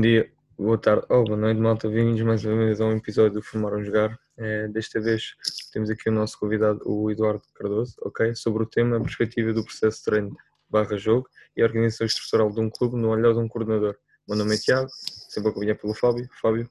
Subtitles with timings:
[0.00, 1.88] dia, boa tarde ou oh, boa noite, malta.
[1.88, 4.18] Bem-vindos mais uma vez a um episódio do Formaram Jogar.
[4.38, 5.34] É, desta vez
[5.72, 8.34] temos aqui o nosso convidado, o Eduardo Cardoso, ok?
[8.34, 10.36] Sobre o tema a perspectiva do processo de treino
[10.70, 13.94] barra jogo e a organização estrutural de um clube no olhar de um coordenador.
[14.26, 14.88] Meu nome é Tiago,
[15.28, 16.28] sempre acompanhado pelo Fábio.
[16.40, 16.70] Fábio.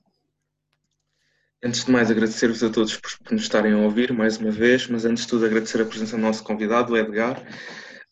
[1.64, 5.06] Antes de mais, agradecer-vos a todos por nos estarem a ouvir mais uma vez, mas
[5.06, 7.44] antes de tudo, agradecer a presença do nosso convidado, o Edgar.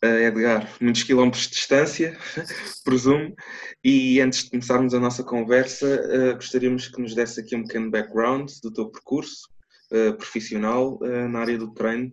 [0.02, 2.18] Edgar, muitos quilómetros de distância,
[2.86, 3.36] presumo,
[3.84, 7.90] e antes de começarmos a nossa conversa, uh, gostaríamos que nos desse aqui um pequeno
[7.90, 9.50] background do teu percurso
[9.92, 12.12] uh, profissional na área do treino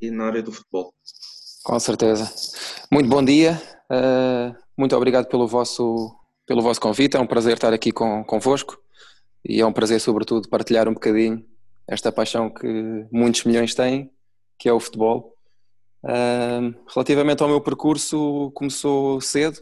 [0.00, 0.92] e na área do futebol.
[1.62, 2.28] Com certeza.
[2.90, 3.60] Muito bom dia,
[4.76, 8.80] muito obrigado pelo vosso, pelo vosso convite, é um prazer estar aqui com, convosco.
[9.44, 11.44] E é um prazer, sobretudo, partilhar um bocadinho
[11.86, 14.10] esta paixão que muitos milhões têm,
[14.58, 15.34] que é o futebol
[16.02, 19.60] Uh, relativamente ao meu percurso, começou cedo,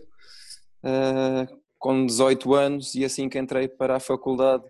[0.84, 4.64] uh, com 18 anos, e assim que entrei para a faculdade,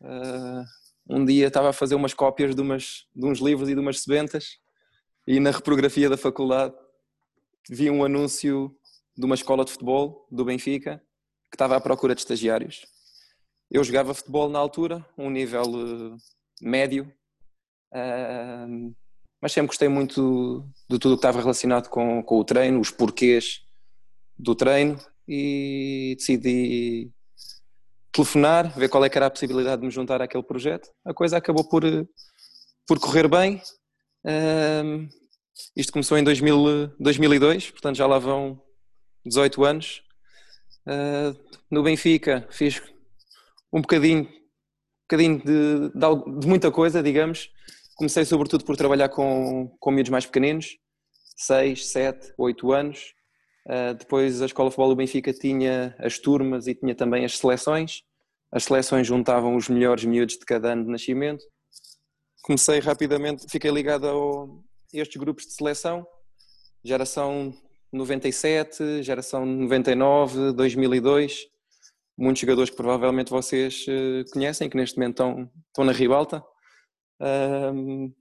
[0.00, 0.64] uh,
[1.08, 4.00] um dia estava a fazer umas cópias de, umas, de uns livros e de umas
[4.00, 4.58] sebentas,
[5.26, 6.74] e na reprografia da faculdade
[7.68, 8.74] vi um anúncio
[9.16, 11.02] de uma escola de futebol do Benfica
[11.50, 12.84] que estava à procura de estagiários.
[13.70, 16.16] Eu jogava futebol na altura, um nível uh,
[16.60, 17.12] médio,
[17.92, 18.94] uh,
[19.44, 22.90] mas sempre gostei muito de tudo o que estava relacionado com, com o treino, os
[22.90, 23.60] porquês
[24.38, 27.12] do treino e decidi
[28.10, 30.88] telefonar, ver qual é que era a possibilidade de me juntar àquele projeto.
[31.04, 31.82] A coisa acabou por,
[32.86, 33.60] por correr bem.
[34.24, 35.06] Um,
[35.76, 38.58] isto começou em 2000, 2002, portanto já lá vão
[39.26, 40.02] 18 anos.
[40.86, 41.38] Uh,
[41.70, 42.80] no Benfica fiz
[43.70, 47.50] um bocadinho, um bocadinho de, de, de muita coisa, digamos.
[47.96, 50.76] Comecei sobretudo por trabalhar com, com miúdos mais pequeninos,
[51.36, 53.14] 6, 7, 8 anos.
[53.66, 57.38] Uh, depois a Escola de Futebol do Benfica tinha as turmas e tinha também as
[57.38, 58.02] seleções.
[58.50, 61.44] As seleções juntavam os melhores miúdos de cada ano de nascimento.
[62.42, 64.44] Comecei rapidamente, fiquei ligado ao,
[64.92, 66.06] a estes grupos de seleção,
[66.84, 67.54] geração
[67.92, 71.46] 97, geração 99, 2002.
[72.18, 76.44] Muitos jogadores que provavelmente vocês uh, conhecem, que neste momento estão, estão na ribalta.
[77.24, 78.12] Um,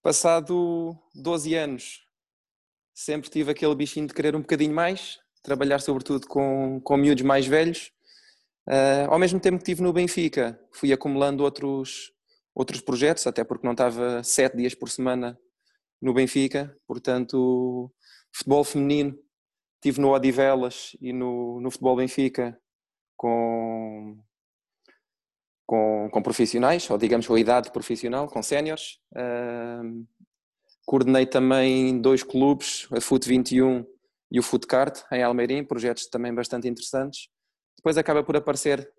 [0.00, 2.06] passado 12 anos,
[2.94, 7.46] sempre tive aquele bichinho de querer um bocadinho mais, trabalhar sobretudo com, com miúdos mais
[7.46, 7.90] velhos.
[8.68, 12.12] Uh, ao mesmo tempo que estive no Benfica, fui acumulando outros,
[12.54, 15.36] outros projetos, até porque não estava sete dias por semana
[16.00, 17.92] no Benfica, portanto,
[18.32, 19.18] futebol feminino,
[19.74, 22.56] estive no Odivelas e no, no Futebol Benfica
[23.16, 24.22] com
[25.70, 28.98] com, com profissionais, ou digamos com a idade profissional, com séniores.
[29.12, 30.04] Uh,
[30.84, 33.86] coordenei também dois clubes, a FUT 21
[34.32, 37.28] e o FUTCART, em Almeirim, projetos também bastante interessantes.
[37.76, 38.92] Depois acaba por aparecer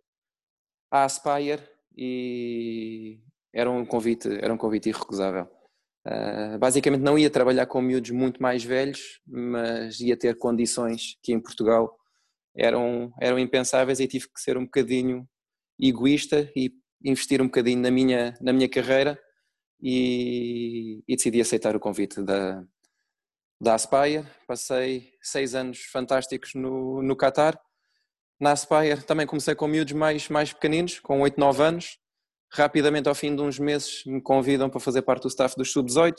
[0.90, 1.62] a Aspire
[1.94, 3.20] e
[3.54, 5.50] era um convite, era um convite irrecusável.
[6.08, 11.34] Uh, basicamente não ia trabalhar com miúdos muito mais velhos, mas ia ter condições que
[11.34, 11.94] em Portugal
[12.56, 15.28] eram, eram impensáveis e tive que ser um bocadinho
[15.82, 16.72] egoísta e
[17.04, 19.20] investir um bocadinho na minha, na minha carreira
[19.82, 22.64] e, e decidi aceitar o convite da,
[23.60, 24.26] da Aspire.
[24.48, 27.60] Passei seis anos fantásticos no, no Qatar.
[28.40, 31.98] Na Aspire também comecei com miúdos mais, mais pequeninos, com 8, 9 anos.
[32.54, 36.16] Rapidamente, ao fim de uns meses, me convidam para fazer parte do staff dos Sub-18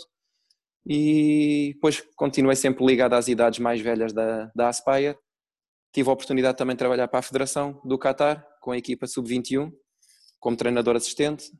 [0.86, 5.16] e depois continuei sempre ligado às idades mais velhas da, da Aspire.
[5.92, 9.70] Tive a oportunidade também de trabalhar para a Federação do Qatar, com a equipa sub-21,
[10.40, 11.52] como treinador assistente.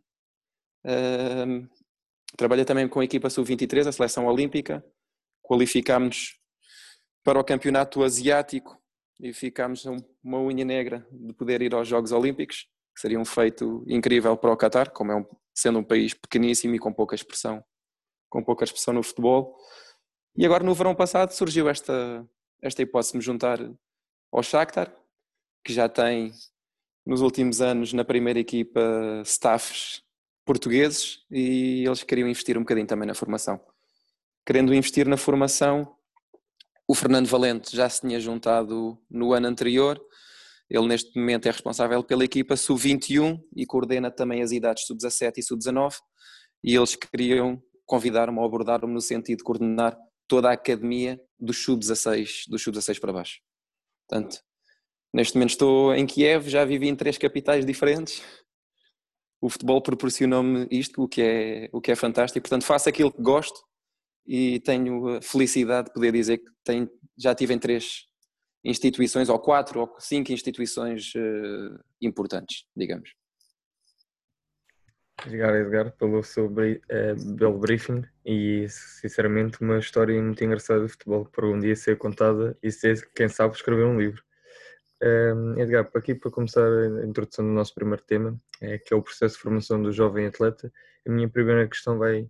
[2.37, 4.83] Trabalhei também com a equipa sub-23, a seleção olímpica.
[5.43, 6.39] Qualificámos
[7.23, 8.81] para o campeonato asiático
[9.21, 9.85] e ficámos
[10.25, 14.53] uma unha negra de poder ir aos Jogos Olímpicos, que seria um feito incrível para
[14.53, 17.63] o Qatar, como é um, sendo um país pequeníssimo e com pouca expressão,
[18.31, 19.57] com pouca expressão no futebol.
[20.37, 22.27] E agora no verão passado surgiu esta
[22.63, 23.59] esta hipótese de me juntar
[24.33, 24.95] ao Shakhtar,
[25.65, 26.33] que já tem
[27.05, 28.81] nos últimos anos na primeira equipa
[29.25, 30.03] staffs
[30.45, 33.61] portugueses e eles queriam investir um bocadinho também na formação.
[34.47, 35.95] Querendo investir na formação,
[36.89, 40.01] o Fernando Valente já se tinha juntado no ano anterior,
[40.69, 45.43] ele neste momento é responsável pela equipa sub-21 e coordena também as idades sub-17 e
[45.43, 45.97] sub-19
[46.65, 49.97] e eles queriam convidar-me ou abordar-me no sentido de coordenar
[50.27, 53.41] toda a academia dos sub-16, dos sub-16 para baixo.
[54.13, 54.43] Portanto,
[55.13, 58.23] Neste momento estou em Kiev, já vivi em três capitais diferentes.
[59.41, 62.43] O futebol proporcionou-me isto, o que, é, o que é fantástico.
[62.43, 63.61] Portanto, faço aquilo que gosto
[64.27, 66.89] e tenho a felicidade de poder dizer que tenho,
[67.19, 68.07] já estive em três,
[68.65, 73.11] instituições, ou quatro ou cinco instituições uh, importantes, digamos.
[75.21, 81.25] Obrigado, Edgar, pelo seu uh, belo briefing e, sinceramente, uma história muito engraçada de futebol
[81.27, 84.23] para um dia ser contada e ser, quem sabe, escrever um livro.
[85.03, 89.03] Uh, Edgar, aqui para começar a introdução do nosso primeiro tema, é, que é o
[89.03, 90.73] processo de formação do jovem atleta,
[91.07, 92.29] a minha primeira questão vai,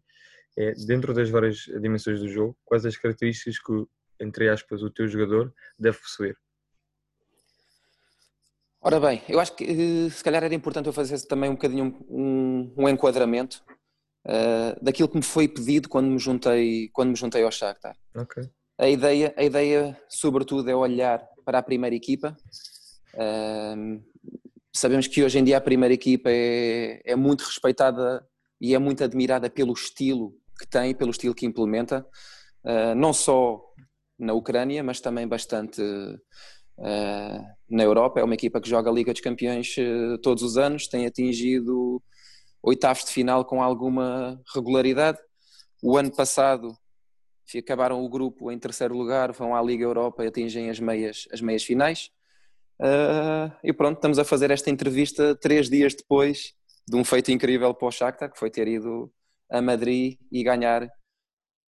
[0.56, 3.86] é, dentro das várias dimensões do jogo, quais as características que
[4.22, 6.36] entre aspas, o teu jogador deve possuir?
[8.84, 12.04] Ora bem, eu acho que eh, se calhar era importante eu fazer também um bocadinho
[12.08, 13.62] um, um enquadramento
[14.26, 17.96] uh, daquilo que me foi pedido quando me juntei, quando me juntei ao Shakhtar.
[18.12, 18.50] Okay.
[18.76, 22.36] A ideia, a ideia, sobretudo, é olhar para a primeira equipa.
[23.14, 24.02] Uh,
[24.74, 28.26] sabemos que hoje em dia a primeira equipa é, é muito respeitada
[28.60, 32.04] e é muito admirada pelo estilo que tem, pelo estilo que implementa,
[32.64, 33.62] uh, não só
[34.18, 35.80] na Ucrânia, mas também bastante
[37.72, 38.20] na Europa.
[38.20, 42.02] É uma equipa que joga a Liga dos Campeões uh, todos os anos, tem atingido
[42.62, 45.18] oitavos de final com alguma regularidade.
[45.82, 46.76] O ano passado
[47.58, 51.40] acabaram o grupo em terceiro lugar, vão à Liga Europa e atingem as meias, as
[51.40, 52.10] meias finais.
[52.80, 56.54] Uh, e pronto, estamos a fazer esta entrevista três dias depois
[56.88, 59.12] de um feito incrível para o Shakhtar, que foi ter ido
[59.50, 60.88] a Madrid e ganhar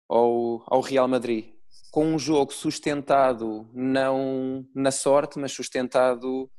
[0.09, 1.53] ao, ao Real Madrid
[1.93, 6.51] com um jogo sustentado não na sorte, mas sustentado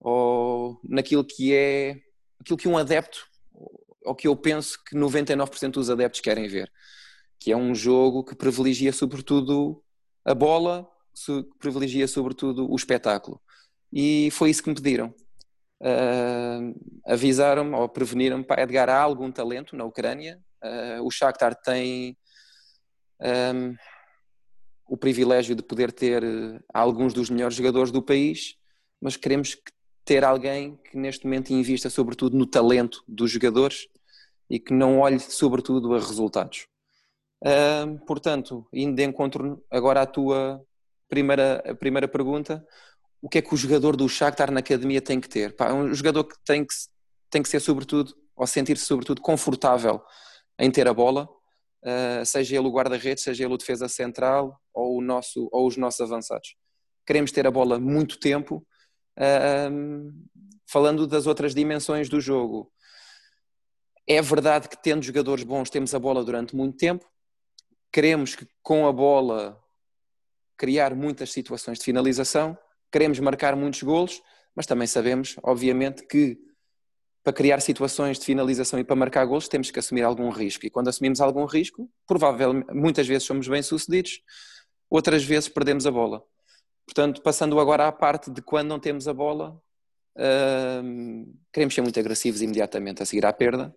[0.00, 1.96] ou naquilo que é
[2.40, 3.26] aquilo que um adepto,
[4.04, 6.70] ou que eu penso que 99% dos adeptos querem ver,
[7.40, 9.82] que é um jogo que privilegia sobretudo
[10.24, 10.88] a bola,
[11.26, 13.42] que privilegia sobretudo o espetáculo.
[13.92, 15.12] E foi isso que me pediram.
[15.82, 20.40] Uh, avisaram-me ou preveniram-me para Edgar há algum talento na Ucrânia.
[20.62, 22.16] Uh, o Shakhtar tem
[23.20, 23.74] um,
[24.88, 28.56] o privilégio de poder ter eh, alguns dos melhores jogadores do país,
[29.00, 29.56] mas queremos
[30.04, 33.86] ter alguém que neste momento invista sobretudo no talento dos jogadores
[34.48, 36.66] e que não olhe sobretudo a resultados.
[37.44, 40.60] Uh, portanto, indo de encontro agora à tua
[41.08, 42.66] primeira, primeira pergunta,
[43.20, 45.54] o que é que o jogador do Shakhtar na academia tem que ter?
[45.54, 46.74] Pá, um jogador que tem que,
[47.30, 50.00] tem que ser sobretudo, ou sentir-se sobretudo confortável
[50.58, 51.28] em ter a bola,
[51.84, 55.76] uh, seja ele o guarda-redes, seja ele o defesa central ou, o nosso, ou os
[55.76, 56.56] nossos avançados.
[57.06, 58.66] Queremos ter a bola muito tempo,
[59.18, 60.12] uh,
[60.66, 62.70] falando das outras dimensões do jogo.
[64.06, 67.06] É verdade que tendo jogadores bons temos a bola durante muito tempo,
[67.92, 69.58] queremos que com a bola
[70.56, 72.58] criar muitas situações de finalização,
[72.90, 74.22] queremos marcar muitos golos,
[74.54, 76.38] mas também sabemos, obviamente, que
[77.28, 80.64] para criar situações de finalização e para marcar gols temos que assumir algum risco.
[80.64, 84.22] E quando assumimos algum risco, provavelmente, muitas vezes somos bem-sucedidos,
[84.88, 86.22] outras vezes perdemos a bola.
[86.86, 89.60] Portanto, passando agora à parte de quando não temos a bola,
[90.16, 93.76] uh, queremos ser muito agressivos imediatamente a seguir à perda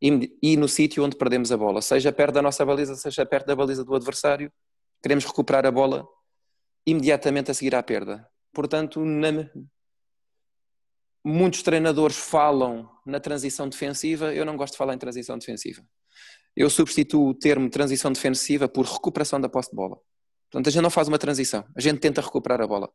[0.00, 3.46] e, e no sítio onde perdemos a bola, seja perto da nossa baliza, seja perto
[3.46, 4.52] da baliza do adversário,
[5.02, 6.06] queremos recuperar a bola
[6.86, 8.28] imediatamente a seguir à perda.
[8.52, 9.50] Portanto, na,
[11.26, 15.84] muitos treinadores falam na transição defensiva, eu não gosto de falar em transição defensiva.
[16.54, 19.98] Eu substituo o termo transição defensiva por recuperação da posse de bola.
[20.48, 22.88] Portanto, a gente não faz uma transição, a gente tenta recuperar a bola.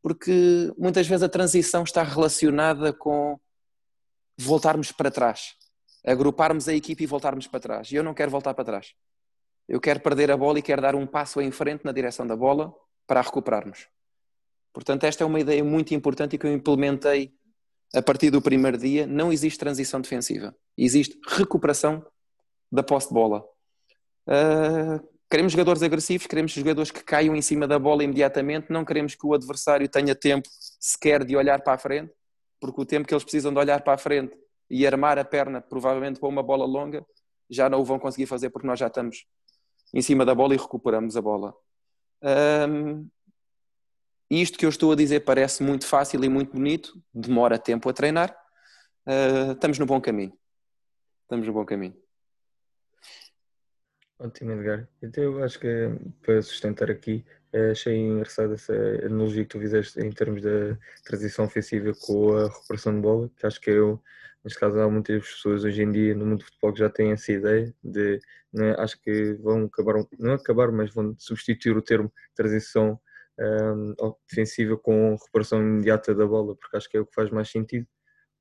[0.00, 3.38] Porque muitas vezes a transição está relacionada com
[4.38, 5.54] voltarmos para trás,
[6.06, 7.92] agruparmos a equipe e voltarmos para trás.
[7.92, 8.94] E eu não quero voltar para trás.
[9.68, 12.34] Eu quero perder a bola e quero dar um passo em frente na direção da
[12.34, 12.74] bola
[13.06, 13.88] para a recuperarmos.
[14.72, 17.37] Portanto, esta é uma ideia muito importante e que eu implementei
[17.94, 20.54] a partir do primeiro dia, não existe transição defensiva.
[20.76, 22.04] Existe recuperação
[22.70, 23.44] da posse de bola.
[24.26, 29.14] Uh, queremos jogadores agressivos, queremos jogadores que caiam em cima da bola imediatamente, não queremos
[29.14, 32.12] que o adversário tenha tempo sequer de olhar para a frente,
[32.60, 34.36] porque o tempo que eles precisam de olhar para a frente
[34.70, 37.04] e armar a perna, provavelmente para uma bola longa,
[37.48, 39.24] já não o vão conseguir fazer porque nós já estamos
[39.94, 41.54] em cima da bola e recuperamos a bola.
[42.22, 43.17] Um, ah,
[44.30, 47.92] isto que eu estou a dizer parece muito fácil e muito bonito, demora tempo a
[47.92, 48.36] treinar,
[49.06, 50.32] uh, estamos no bom caminho.
[51.22, 51.96] Estamos no bom caminho.
[54.18, 54.88] Ótimo, Edgar.
[55.00, 55.68] Então eu acho que
[56.22, 61.44] para sustentar aqui, eh, achei engraçada essa analogia que tu fizeste em termos da transição
[61.44, 64.02] ofensiva com a recuperação de bola, que acho que eu,
[64.44, 67.12] neste caso, há muitas pessoas hoje em dia no mundo do futebol que já têm
[67.12, 68.20] essa ideia de,
[68.52, 73.00] né, acho que vão acabar, não acabar, mas vão substituir o termo transição
[73.40, 73.94] um,
[74.28, 77.86] defensiva com recuperação imediata da bola, porque acho que é o que faz mais sentido.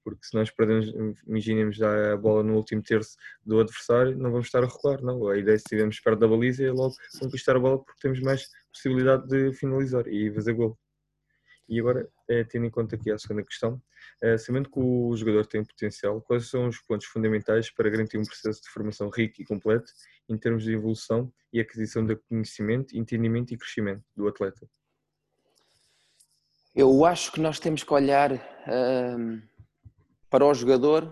[0.04, 0.88] Porque se nós perdemos,
[1.28, 5.28] imaginemos a bola no último terço do adversário, não vamos estar a recuar, não.
[5.28, 8.48] A ideia, se estivermos perto da baliza, é logo conquistar a bola porque temos mais
[8.72, 10.80] possibilidade de finalizar e fazer gol.
[11.70, 13.82] E agora, é, tendo em conta aqui a segunda questão,
[14.24, 18.24] é, sabendo que o jogador tem potencial, quais são os pontos fundamentais para garantir um
[18.24, 19.92] processo de formação rico e completo
[20.30, 24.66] em termos de evolução e aquisição de conhecimento, entendimento e crescimento do atleta?
[26.78, 29.42] Eu acho que nós temos que olhar um,
[30.30, 31.12] para o jogador,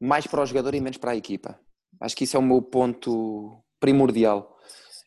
[0.00, 1.58] mais para o jogador e menos para a equipa.
[2.00, 4.56] Acho que isso é o meu ponto primordial.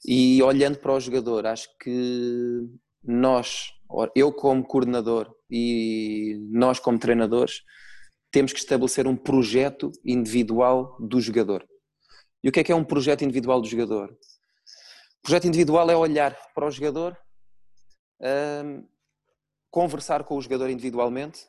[0.06, 2.60] E olhando para o jogador, acho que
[3.02, 3.72] nós,
[4.14, 7.62] eu como coordenador e nós como treinadores,
[8.30, 11.66] temos que estabelecer um projeto individual do jogador.
[12.44, 14.10] E o que é que é um projeto individual do jogador?
[14.10, 17.18] O projeto individual é olhar para o jogador,
[18.20, 18.86] um,
[19.78, 21.48] conversar com o jogador individualmente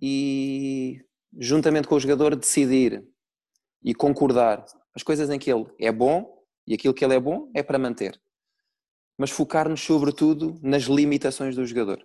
[0.00, 1.00] e,
[1.38, 3.02] juntamente com o jogador, decidir
[3.82, 7.50] e concordar as coisas em que ele é bom e aquilo que ele é bom
[7.54, 8.20] é para manter
[9.18, 12.04] mas focar-nos sobretudo nas limitações do jogador.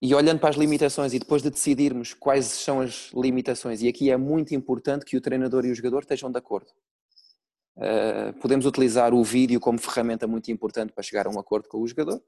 [0.00, 4.10] E olhando para as limitações e depois de decidirmos quais são as limitações, e aqui
[4.10, 6.70] é muito importante que o treinador e o jogador estejam de acordo.
[7.76, 11.80] Uh, podemos utilizar o vídeo como ferramenta muito importante para chegar a um acordo com
[11.80, 12.22] o jogador,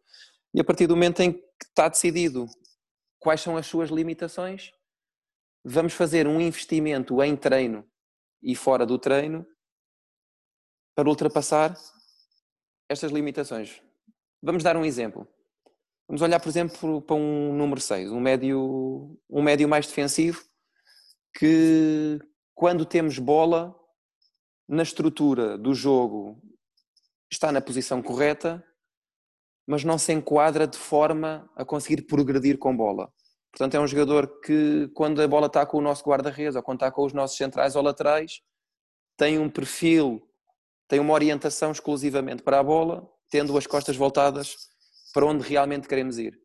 [0.55, 2.47] e a partir do momento em que está decidido
[3.19, 4.73] quais são as suas limitações,
[5.65, 7.89] vamos fazer um investimento em treino
[8.43, 9.47] e fora do treino
[10.95, 11.77] para ultrapassar
[12.89, 13.81] estas limitações.
[14.43, 15.29] Vamos dar um exemplo.
[16.09, 20.43] Vamos olhar, por exemplo, para um número 6, um médio, um médio mais defensivo,
[21.39, 22.19] que
[22.55, 23.77] quando temos bola,
[24.69, 26.41] na estrutura do jogo,
[27.31, 28.65] está na posição correta,
[29.71, 33.09] mas não se enquadra de forma a conseguir progredir com bola.
[33.53, 36.79] Portanto, é um jogador que, quando a bola está com o nosso guarda-redes ou quando
[36.79, 38.41] está com os nossos centrais ou laterais,
[39.17, 40.21] tem um perfil
[40.91, 44.57] tem uma orientação exclusivamente para a bola, tendo as costas voltadas
[45.15, 46.37] para onde realmente queremos ir.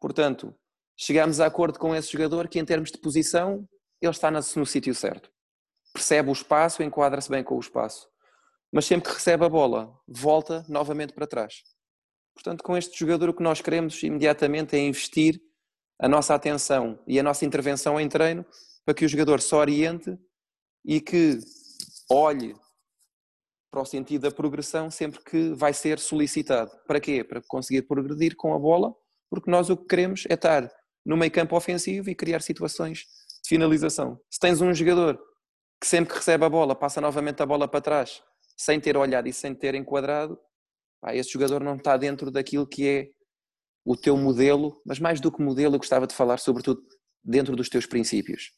[0.00, 0.54] Portanto,
[0.96, 3.68] chegamos a acordo com esse jogador que, em termos de posição,
[4.00, 5.30] ele está no, sítio certo.
[5.92, 8.08] Percebe o espaço, enquadra-se bem com o espaço.
[8.72, 11.62] Mas sempre que recebe a bola, volta novamente para trás.
[12.34, 15.40] Portanto, com este jogador, o que nós queremos imediatamente é investir
[16.00, 18.44] a nossa atenção e a nossa intervenção em treino
[18.84, 20.18] para que o jogador se oriente
[20.84, 21.38] e que
[22.10, 22.54] olhe
[23.70, 26.70] para o sentido da progressão sempre que vai ser solicitado.
[26.86, 27.24] Para quê?
[27.24, 28.94] Para conseguir progredir com a bola,
[29.30, 30.70] porque nós o que queremos é estar
[31.06, 32.98] no meio campo ofensivo e criar situações
[33.42, 34.20] de finalização.
[34.30, 35.18] Se tens um jogador
[35.80, 38.22] que sempre que recebe a bola passa novamente a bola para trás,
[38.56, 40.38] sem ter olhado e sem ter enquadrado,
[41.10, 43.10] esse jogador não está dentro daquilo que é
[43.84, 46.80] o teu modelo, mas mais do que modelo, eu gostava de falar sobretudo
[47.24, 48.52] dentro dos teus princípios.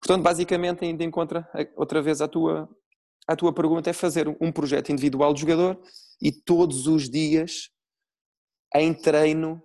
[0.00, 2.68] Portanto, basicamente, ainda encontra outra vez a tua,
[3.28, 5.80] a tua pergunta é fazer um projeto individual de jogador
[6.20, 7.70] e todos os dias,
[8.74, 9.62] em treino,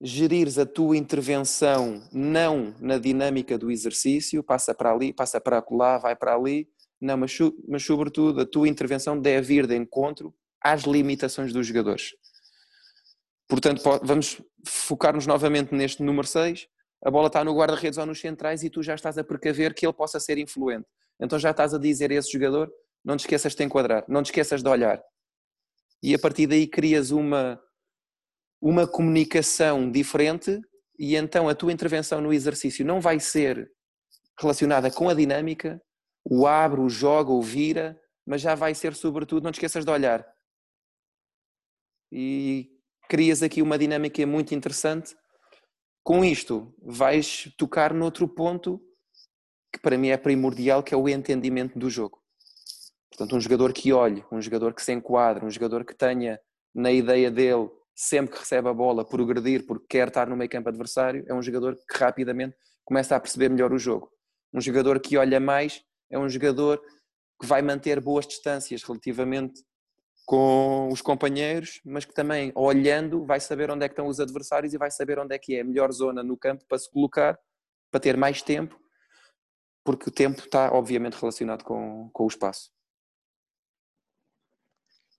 [0.00, 5.98] gerires a tua intervenção não na dinâmica do exercício, passa para ali, passa para lá,
[5.98, 6.68] vai para ali,
[7.00, 7.36] não, mas,
[7.68, 12.10] mas sobretudo a tua intervenção deve ir de encontro às limitações dos jogadores.
[13.48, 16.68] Portanto, vamos focar-nos novamente neste número 6.
[17.04, 19.84] A bola está no guarda-redes ou nos centrais e tu já estás a precaver que
[19.84, 20.86] ele possa ser influente.
[21.20, 22.70] Então já estás a dizer a esse jogador:
[23.04, 25.02] não te esqueças de enquadrar, não te esqueças de olhar.
[26.02, 27.60] E a partir daí crias uma,
[28.60, 30.60] uma comunicação diferente,
[30.98, 33.70] e então a tua intervenção no exercício não vai ser
[34.38, 35.80] relacionada com a dinâmica,
[36.24, 39.90] o abre, o joga, o vira, mas já vai ser sobretudo, não te esqueças de
[39.90, 40.26] olhar.
[42.12, 42.70] E
[43.08, 45.16] crias aqui uma dinâmica muito interessante.
[46.02, 48.80] Com isto, vais tocar noutro ponto
[49.72, 52.20] que para mim é primordial, que é o entendimento do jogo.
[53.10, 56.40] Portanto, um jogador que olhe, um jogador que se enquadre, um jogador que tenha
[56.74, 60.68] na ideia dele, sempre que recebe a bola, progredir porque quer estar no meio campo
[60.68, 64.10] adversário, é um jogador que rapidamente começa a perceber melhor o jogo.
[64.52, 66.80] Um jogador que olha mais é um jogador
[67.40, 69.62] que vai manter boas distâncias relativamente
[70.30, 74.72] com os companheiros, mas que também, olhando, vai saber onde é que estão os adversários
[74.72, 77.36] e vai saber onde é que é a melhor zona no campo para se colocar,
[77.90, 78.80] para ter mais tempo
[79.84, 82.70] porque o tempo está obviamente relacionado com, com o espaço.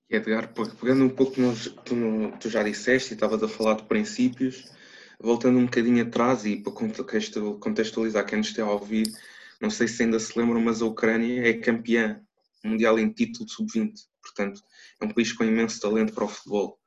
[0.09, 4.71] Edgar, pegando um pouco que tu, tu, já disseste e estavas a falar de princípios,
[5.19, 9.11] voltando um bocadinho atrás e para contextualizar quem nos está a ouvir,
[9.59, 12.25] não sei se ainda se lembram, mas a Ucrânia é campeã
[12.63, 14.61] mundial em título sub-20, portanto
[15.01, 16.79] é um país com imenso talento para o futebol.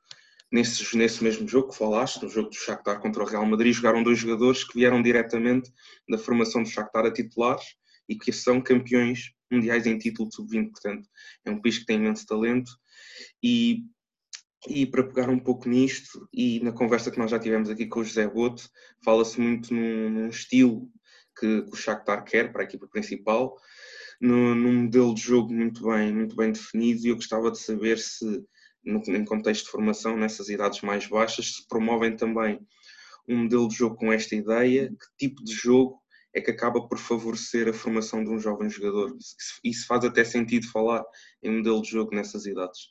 [0.51, 4.03] Nesse, nesse mesmo jogo que falaste, no jogo do Shakhtar contra o Real Madrid, jogaram
[4.03, 5.71] dois jogadores que vieram diretamente
[6.07, 7.65] da formação do Shakhtar a titulares
[8.07, 11.09] e que são campeões mundiais em título de sub-20, portanto
[11.43, 12.71] é um país que tem imenso talento.
[13.43, 13.83] E,
[14.67, 17.99] e para pegar um pouco nisto e na conversa que nós já tivemos aqui com
[17.99, 18.69] o José Boto,
[19.03, 20.89] fala-se muito num, num estilo
[21.39, 23.55] que, que, o Shakhtar quer para a equipa principal,
[24.21, 27.97] no, num modelo de jogo muito bem, muito bem definido e eu gostava de saber
[27.97, 28.43] se
[28.83, 32.59] no, em contexto de formação, nessas idades mais baixas, se promovem também
[33.27, 35.99] um modelo de jogo com esta ideia, que tipo de jogo
[36.33, 39.15] é que acaba por favorecer a formação de um jovem jogador.
[39.63, 41.03] Isso faz até sentido falar
[41.41, 42.89] em modelo de jogo nessas idades.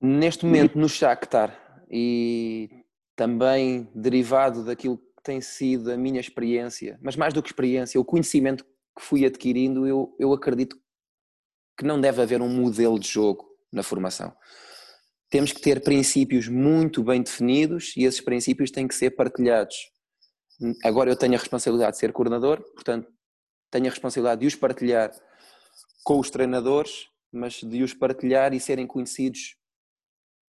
[0.00, 1.56] Neste momento no Shakhtar
[1.88, 2.68] e
[3.14, 8.64] também derivado daquilo tem sido a minha experiência, mas mais do que experiência, o conhecimento
[8.64, 10.76] que fui adquirindo, eu, eu acredito
[11.78, 14.34] que não deve haver um modelo de jogo na formação.
[15.30, 19.76] Temos que ter princípios muito bem definidos e esses princípios têm que ser partilhados.
[20.84, 23.10] Agora eu tenho a responsabilidade de ser coordenador, portanto,
[23.70, 25.10] tenho a responsabilidade de os partilhar
[26.04, 29.56] com os treinadores, mas de os partilhar e serem conhecidos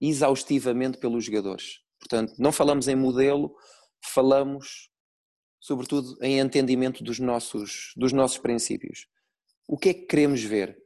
[0.02, 1.80] exaustivamente pelos jogadores.
[1.98, 3.56] Portanto, não falamos em modelo,
[4.04, 4.90] falamos
[5.64, 9.08] sobretudo em entendimento dos nossos, dos nossos princípios.
[9.66, 10.78] O que é que queremos ver?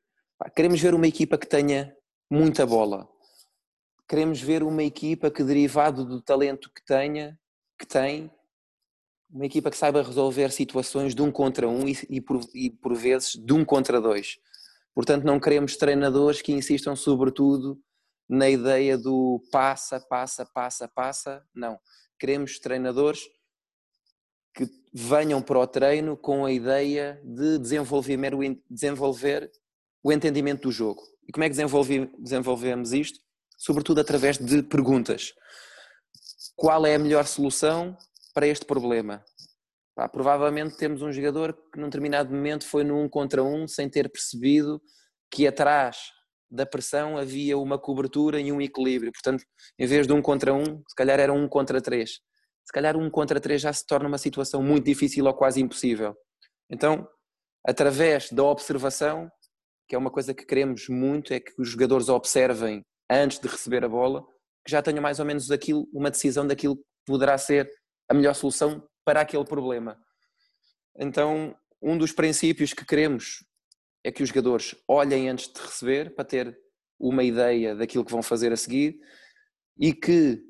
[0.55, 1.95] Queremos ver uma equipa que tenha
[2.29, 3.09] muita bola.
[4.07, 7.39] Queremos ver uma equipa que, derivado do talento que tenha,
[7.77, 8.31] que tem,
[9.31, 12.93] uma equipa que saiba resolver situações de um contra um e, e, por, e por
[12.93, 14.37] vezes de um contra dois.
[14.93, 17.81] Portanto, não queremos treinadores que insistam sobretudo
[18.29, 21.43] na ideia do passa, passa, passa, passa.
[21.53, 21.79] Não.
[22.19, 23.21] Queremos treinadores
[24.53, 29.51] que venham para o treino com a ideia de desenvolver,
[30.03, 31.01] o entendimento do jogo.
[31.27, 31.55] E como é que
[32.19, 33.19] desenvolvemos isto?
[33.57, 35.33] Sobretudo através de perguntas.
[36.55, 37.95] Qual é a melhor solução
[38.33, 39.23] para este problema?
[39.95, 44.09] Pá, provavelmente temos um jogador que num determinado momento foi num contra um sem ter
[44.09, 44.81] percebido
[45.29, 45.97] que atrás
[46.49, 49.11] da pressão havia uma cobertura e um equilíbrio.
[49.11, 49.43] Portanto,
[49.77, 52.19] em vez de um contra um, se calhar era um contra três.
[52.65, 56.15] Se calhar um contra três já se torna uma situação muito difícil ou quase impossível.
[56.69, 57.07] Então,
[57.65, 59.29] através da observação,
[59.87, 63.85] que é uma coisa que queremos muito, é que os jogadores observem antes de receber
[63.85, 64.21] a bola,
[64.65, 67.69] que já tenham mais ou menos aquilo, uma decisão daquilo que poderá ser
[68.09, 69.97] a melhor solução para aquele problema.
[70.99, 73.45] Então, um dos princípios que queremos
[74.07, 76.57] é que os jogadores olhem antes de receber para ter
[76.97, 79.01] uma ideia daquilo que vão fazer a seguir
[79.77, 80.41] e que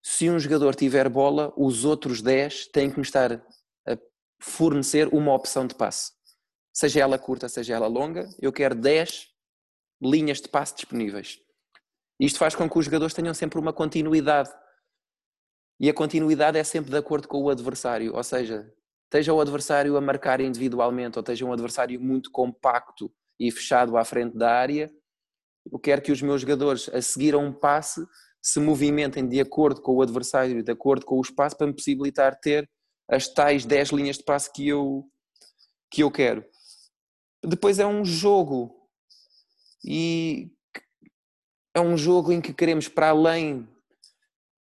[0.00, 3.44] se um jogador tiver bola, os outros 10 têm que me estar
[3.84, 3.98] a
[4.40, 6.12] fornecer uma opção de passe.
[6.72, 9.30] Seja ela curta, seja ela longa, eu quero 10
[10.00, 11.40] linhas de passe disponíveis.
[12.20, 14.50] Isto faz com que os jogadores tenham sempre uma continuidade.
[15.80, 18.72] E a continuidade é sempre de acordo com o adversário, ou seja,
[19.06, 24.04] esteja o adversário a marcar individualmente ou esteja um adversário muito compacto e fechado à
[24.04, 24.90] frente da área,
[25.70, 28.06] eu quero que os meus jogadores, a seguir a um passe,
[28.42, 32.38] se movimentem de acordo com o adversário, de acordo com o espaço, para me possibilitar
[32.38, 32.68] ter
[33.10, 35.04] as tais 10 linhas de passe que eu,
[35.90, 36.44] que eu quero.
[37.44, 38.88] Depois é um jogo
[39.84, 40.50] e
[41.74, 43.68] é um jogo em que queremos, para além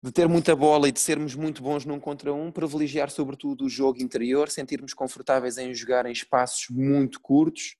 [0.03, 3.69] de ter muita bola e de sermos muito bons num contra um, privilegiar sobretudo o
[3.69, 7.77] jogo interior, sentirmos confortáveis em jogar em espaços muito curtos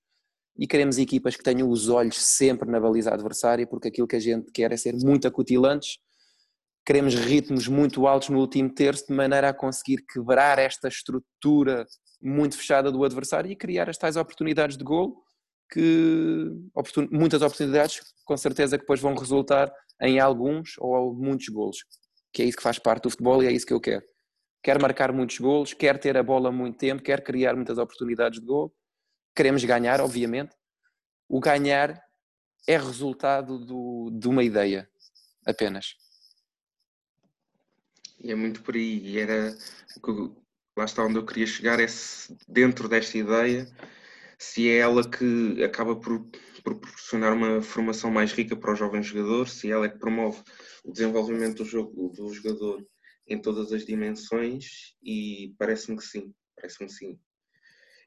[0.57, 4.21] e queremos equipas que tenham os olhos sempre na baliza adversária, porque aquilo que a
[4.21, 5.97] gente quer é ser muito acutilantes.
[6.85, 11.85] Queremos ritmos muito altos no último terço, de maneira a conseguir quebrar esta estrutura
[12.21, 15.21] muito fechada do adversário e criar as tais oportunidades de gol,
[15.69, 16.51] que
[17.11, 21.79] muitas oportunidades com certeza que depois vão resultar em alguns ou muitos golos
[22.33, 24.03] que é isso que faz parte do futebol e é isso que eu quero.
[24.63, 28.45] Quero marcar muitos golos, quero ter a bola muito tempo, quero criar muitas oportunidades de
[28.45, 28.73] gol.
[29.35, 30.55] Queremos ganhar, obviamente.
[31.29, 32.01] O ganhar
[32.67, 34.89] é resultado do, de uma ideia,
[35.45, 35.95] apenas.
[38.23, 38.99] E é muito por aí.
[38.99, 39.55] E era
[40.75, 43.67] lá está onde eu queria chegar, é se, dentro desta ideia,
[44.37, 46.25] se é ela que acaba por
[46.63, 50.41] proporcionar uma formação mais rica para o jovem jogador, se ela é que promove
[50.83, 52.85] o desenvolvimento do jogo do jogador
[53.27, 57.19] em todas as dimensões e parece-me que sim, parece-me sim.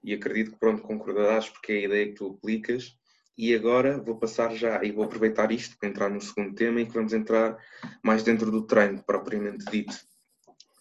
[0.02, 2.96] E acredito que pronto, concordarás porque é a ideia que tu aplicas.
[3.38, 6.86] E agora vou passar já e vou aproveitar isto para entrar no segundo tema em
[6.86, 7.58] que vamos entrar
[8.02, 9.94] mais dentro do treino propriamente dito.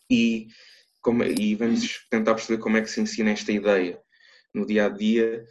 [0.09, 0.47] E,
[1.01, 3.99] como, e vamos tentar perceber como é que se ensina esta ideia
[4.55, 5.45] no dia a dia.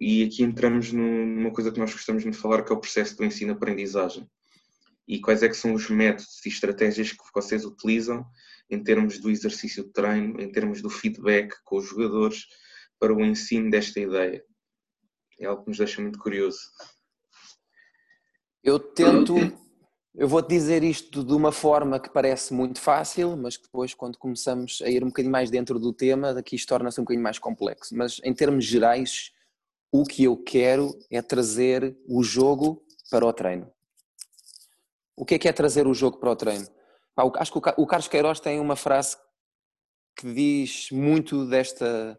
[0.00, 3.24] E aqui entramos numa coisa que nós gostamos de falar, que é o processo do
[3.24, 4.28] ensino-aprendizagem.
[5.06, 8.24] E quais é que são os métodos e estratégias que vocês utilizam
[8.68, 12.46] em termos do exercício de treino, em termos do feedback com os jogadores,
[12.98, 14.44] para o ensino desta ideia?
[15.38, 16.60] É algo que nos deixa muito curioso.
[18.62, 19.34] Eu tento,
[20.14, 24.18] eu vou-te dizer isto de uma forma que parece muito fácil, mas que depois, quando
[24.18, 27.38] começamos a ir um bocadinho mais dentro do tema, daqui isto torna-se um bocadinho mais
[27.38, 27.96] complexo.
[27.96, 29.32] Mas em termos gerais,
[29.90, 33.70] o que eu quero é trazer o jogo para o treino.
[35.16, 36.66] O que é que é trazer o jogo para o treino?
[37.36, 39.16] acho que o Carlos Queiroz tem uma frase
[40.16, 42.18] que diz muito desta,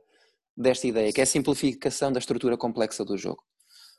[0.55, 3.43] desta ideia, que é a simplificação da estrutura complexa do jogo.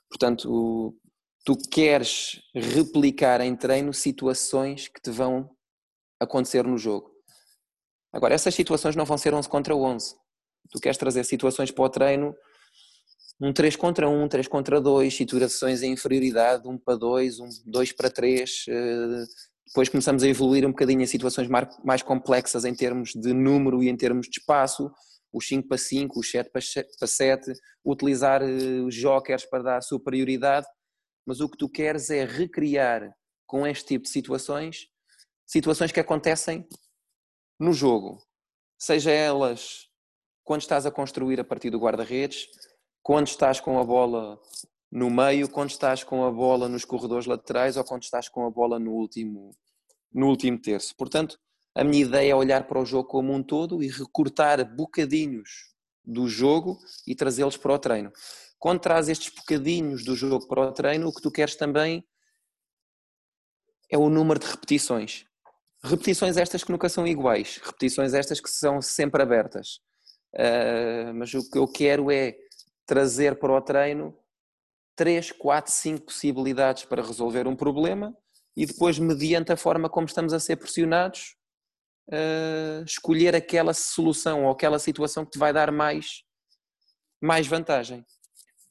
[0.09, 0.96] Portanto,
[1.44, 5.50] tu queres replicar em treino situações que te vão
[6.18, 7.12] acontecer no jogo.
[8.12, 10.14] Agora, essas situações não vão ser 11 contra 11.
[10.70, 12.35] Tu queres trazer situações para o treino,
[13.40, 17.92] um 3 contra 1, 3 contra 2, situações em inferioridade, 1 para 2, um 2
[17.92, 18.64] para 3.
[18.68, 19.24] Eh,
[19.66, 21.48] depois começamos a evoluir um bocadinho em situações
[21.85, 24.90] mais complexas em termos de número e em termos de espaço
[25.33, 27.52] os 5 para 5, os 7 para 7,
[27.85, 28.40] utilizar
[28.88, 30.66] jokers para dar superioridade,
[31.26, 33.14] mas o que tu queres é recriar
[33.46, 34.88] com este tipo de situações,
[35.46, 36.66] situações que acontecem
[37.58, 38.22] no jogo,
[38.78, 39.88] seja elas
[40.42, 42.48] quando estás a construir a partir do guarda-redes,
[43.02, 44.38] quando estás com a bola
[44.90, 48.50] no meio, quando estás com a bola nos corredores laterais ou quando estás com a
[48.50, 49.50] bola no último,
[50.12, 50.94] no último terço.
[50.96, 51.38] Portanto,
[51.74, 56.28] a minha ideia é olhar para o jogo como um todo e recortar bocadinhos do
[56.28, 58.12] jogo e trazê-los para o treino.
[58.64, 62.03] Quando traz estes bocadinhos do jogo para o treino, o que tu queres também
[63.90, 65.27] é o número de repetições.
[65.83, 69.81] Repetições estas que nunca são iguais, repetições estas que são sempre abertas.
[70.33, 72.38] Uh, mas o que eu quero é
[72.87, 74.18] trazer para o treino
[74.96, 78.16] 3, 4, 5 possibilidades para resolver um problema
[78.57, 81.37] e depois, mediante a forma como estamos a ser pressionados,
[82.09, 86.22] uh, escolher aquela solução ou aquela situação que te vai dar mais,
[87.20, 88.03] mais vantagem.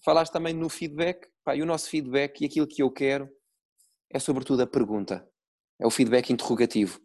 [0.04, 3.30] Falaste também no feedback, pá, e o nosso feedback e aquilo que eu quero
[4.12, 5.28] é sobretudo a pergunta,
[5.80, 7.00] é o feedback interrogativo.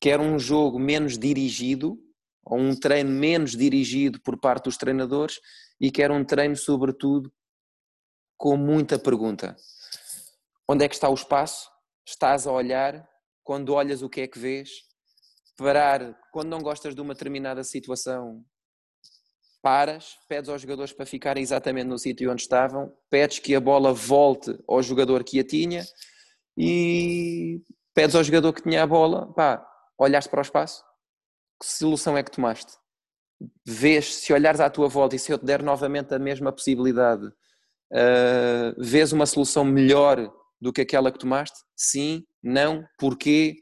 [0.00, 1.98] Quero um jogo menos dirigido,
[2.44, 5.40] ou um treino menos dirigido por parte dos treinadores,
[5.80, 7.32] e quero um treino, sobretudo,
[8.36, 9.56] com muita pergunta.
[10.68, 11.70] Onde é que está o espaço?
[12.06, 13.08] Estás a olhar?
[13.44, 14.70] Quando olhas, o que é que vês?
[15.56, 18.44] parar, quando não gostas de uma determinada situação,
[19.62, 23.92] paras, pedes aos jogadores para ficarem exatamente no sítio onde estavam, pedes que a bola
[23.92, 25.84] volte ao jogador que a tinha
[26.58, 27.62] e
[27.94, 29.64] pedes ao jogador que tinha a bola, pá,
[29.96, 30.82] olhaste para o espaço,
[31.60, 32.72] que solução é que tomaste?
[33.64, 37.26] Vês, se olhares à tua volta e se eu te der novamente a mesma possibilidade,
[37.26, 41.58] uh, vês uma solução melhor do que aquela que tomaste?
[41.76, 43.56] Sim, não, porquê?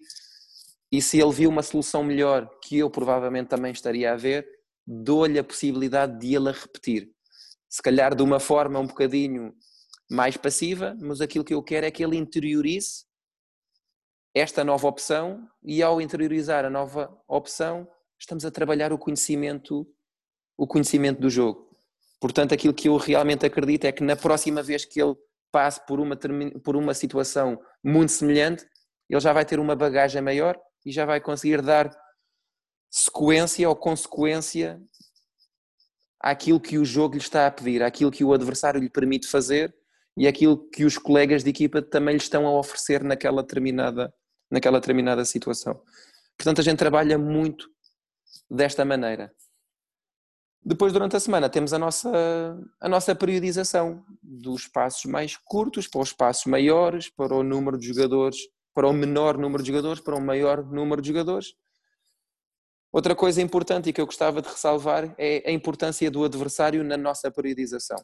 [0.92, 4.46] E se ele viu uma solução melhor que eu provavelmente também estaria a ver,
[4.92, 7.12] dou-lhe a possibilidade de ele a repetir.
[7.68, 9.55] Se calhar de uma forma um bocadinho
[10.11, 13.05] mais passiva, mas aquilo que eu quero é que ele interiorize
[14.35, 17.87] esta nova opção e ao interiorizar a nova opção,
[18.18, 19.87] estamos a trabalhar o conhecimento,
[20.57, 21.70] o conhecimento do jogo.
[22.20, 25.14] Portanto, aquilo que eu realmente acredito é que na próxima vez que ele
[25.53, 26.16] passe por uma,
[26.64, 28.66] por uma situação muito semelhante,
[29.09, 31.90] ele já vai ter uma bagagem maior e já vai conseguir dar
[32.90, 34.81] sequência ou consequência
[36.20, 39.74] àquilo que o jogo lhe está a pedir, àquilo que o adversário lhe permite fazer
[40.16, 44.12] e àquilo que os colegas de equipa também lhe estão a oferecer naquela determinada,
[44.50, 45.81] naquela determinada situação.
[46.37, 47.70] Portanto, a gente trabalha muito
[48.50, 49.33] desta maneira.
[50.62, 52.11] Depois, durante a semana, temos a nossa,
[52.81, 57.87] a nossa periodização dos passos mais curtos para os passos maiores, para o número de
[57.87, 58.37] jogadores
[58.74, 61.55] para um menor número de jogadores, para um maior número de jogadores.
[62.92, 66.96] Outra coisa importante e que eu gostava de ressalvar é a importância do adversário na
[66.96, 67.98] nossa periodização.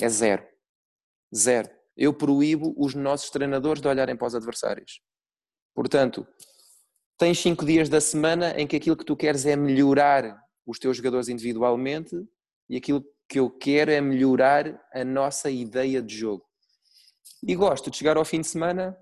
[0.00, 0.46] É zero.
[1.34, 1.68] Zero.
[1.94, 5.02] Eu proíbo os nossos treinadores de olharem para os adversários.
[5.74, 6.26] Portanto,
[7.18, 10.96] tens cinco dias da semana em que aquilo que tu queres é melhorar os teus
[10.96, 12.16] jogadores individualmente
[12.70, 16.44] e aquilo que eu quero é melhorar a nossa ideia de jogo.
[17.46, 18.96] E gosto de chegar ao fim de semana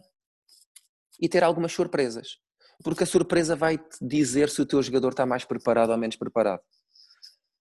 [1.20, 2.38] e ter algumas surpresas.
[2.82, 6.16] Porque a surpresa vai te dizer se o teu jogador está mais preparado ou menos
[6.16, 6.60] preparado.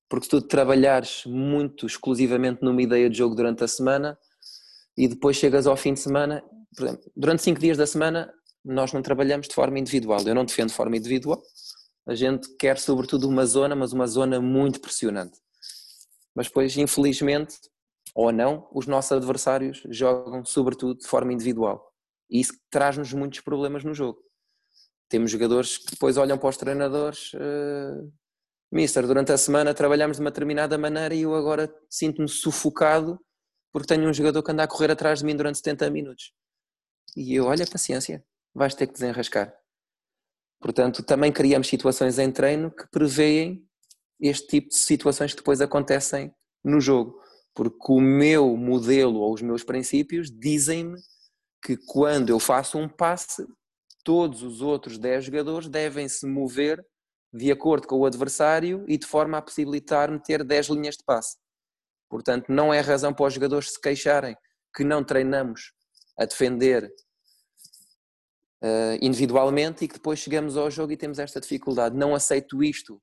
[0.09, 4.17] Porque se tu trabalhares muito exclusivamente numa ideia de jogo durante a semana
[4.97, 6.43] e depois chegas ao fim de semana,
[6.75, 10.21] por exemplo, durante cinco dias da semana nós não trabalhamos de forma individual.
[10.25, 11.41] Eu não defendo de forma individual.
[12.07, 15.37] A gente quer sobretudo uma zona, mas uma zona muito pressionante.
[16.35, 17.55] Mas depois, infelizmente,
[18.15, 21.83] ou não, os nossos adversários jogam sobretudo de forma individual.
[22.29, 24.19] E isso traz-nos muitos problemas no jogo.
[25.13, 28.11] Temos jogadores que depois olham para os treinadores uh,
[28.71, 33.19] Mister, durante a semana trabalhamos de uma determinada maneira e eu agora sinto-me sufocado
[33.71, 36.33] porque tenho um jogador que anda a correr atrás de mim durante 70 minutos.
[37.15, 39.55] E eu, olha, paciência, vais ter que desenrascar.
[40.59, 43.63] Portanto, também criamos situações em treino que preveem
[44.19, 47.21] este tipo de situações que depois acontecem no jogo.
[47.53, 50.99] Porque o meu modelo ou os meus princípios dizem-me
[51.63, 53.45] que quando eu faço um passe,
[54.03, 56.85] todos os outros 10 jogadores devem se mover
[57.33, 61.37] de acordo com o adversário e de forma a possibilitar-me ter 10 linhas de passe.
[62.09, 64.37] Portanto, não é razão para os jogadores se queixarem
[64.75, 65.73] que não treinamos
[66.17, 66.93] a defender
[68.61, 71.97] uh, individualmente e que depois chegamos ao jogo e temos esta dificuldade.
[71.97, 73.01] Não aceito isto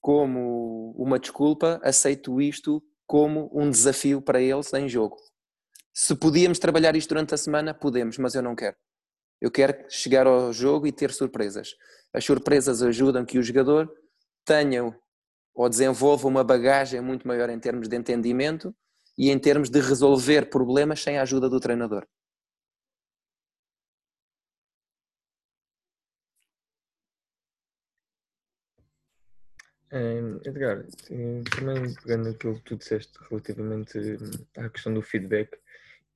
[0.00, 5.16] como uma desculpa, aceito isto como um desafio para eles em jogo.
[5.92, 8.76] Se podíamos trabalhar isto durante a semana, podemos, mas eu não quero.
[9.40, 11.74] Eu quero chegar ao jogo e ter surpresas.
[12.12, 13.92] As surpresas ajudam que o jogador
[14.44, 14.96] tenha
[15.54, 18.74] ou desenvolva uma bagagem muito maior em termos de entendimento
[19.18, 22.06] e em termos de resolver problemas sem a ajuda do treinador.
[30.44, 30.84] Edgar,
[31.56, 33.98] também pegando aquilo que tu disseste relativamente
[34.56, 35.56] à questão do feedback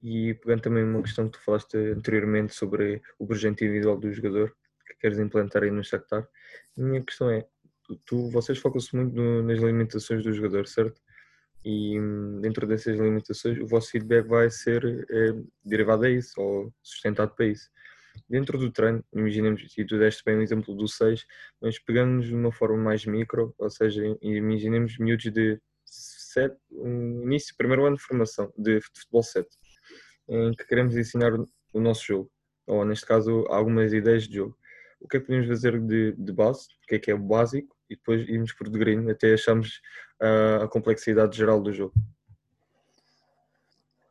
[0.02, 4.54] e pegando também uma questão que tu falaste anteriormente sobre o projeto individual do jogador
[4.86, 6.26] que queres implantar aí no Shakhtar,
[6.76, 7.46] a minha questão é,
[8.06, 11.00] tu, vocês focam-se muito no, nas limitações do jogador, certo?
[11.64, 11.98] E
[12.40, 15.34] dentro dessas limitações o vosso feedback vai ser é,
[15.64, 17.70] derivado a isso ou sustentado para isso
[18.28, 21.26] dentro do treino, imaginemos, e tu deste bem o exemplo do 6,
[21.60, 27.54] mas pegamos de uma forma mais micro, ou seja, imaginemos miúdos de 7, um início,
[27.56, 29.48] primeiro ano de formação de futebol 7,
[30.30, 32.30] em que queremos ensinar o nosso jogo,
[32.66, 34.56] ou neste caso algumas ideias de jogo.
[35.00, 37.18] O que é que podemos fazer de, de base, o que é que é o
[37.18, 39.80] básico, e depois irmos progredindo até achamos
[40.22, 41.94] uh, a complexidade geral do jogo.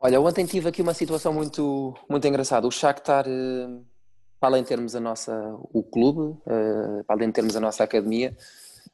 [0.01, 2.65] Olha, ontem tive aqui uma situação muito, muito engraçada.
[2.65, 3.85] O Shakhtar uh,
[4.39, 5.33] para além de termos a nossa,
[5.73, 8.35] o clube, uh, para além de termos a nossa academia,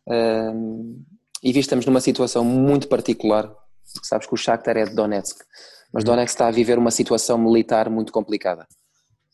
[0.08, 1.06] uh,
[1.44, 5.46] e visto estamos numa situação muito particular, sabes que o Shakhtar é de Donetsk,
[5.94, 6.04] mas.
[6.04, 8.68] Donetsk está a viver uma situação militar muito complicada.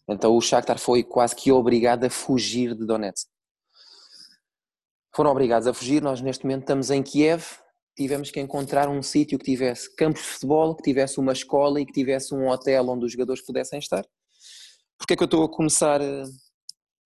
[0.07, 3.27] Então o Shakhtar foi quase que obrigado a fugir de Donetsk.
[5.15, 7.43] Foram obrigados a fugir, nós neste momento estamos em Kiev,
[7.95, 11.85] tivemos que encontrar um sítio que tivesse campos de futebol, que tivesse uma escola e
[11.85, 14.05] que tivesse um hotel onde os jogadores pudessem estar.
[14.97, 16.23] Porquê é que eu estou a começar eh,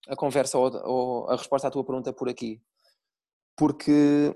[0.08, 2.60] a conversa ou a resposta à tua pergunta por aqui?
[3.56, 4.34] Porque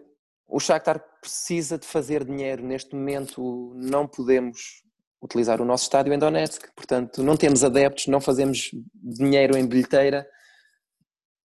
[0.49, 2.65] o Shakhtar precisa de fazer dinheiro.
[2.65, 4.83] Neste momento não podemos
[5.23, 10.27] utilizar o nosso estádio em Donetsk, portanto não temos adeptos, não fazemos dinheiro em bilheteira.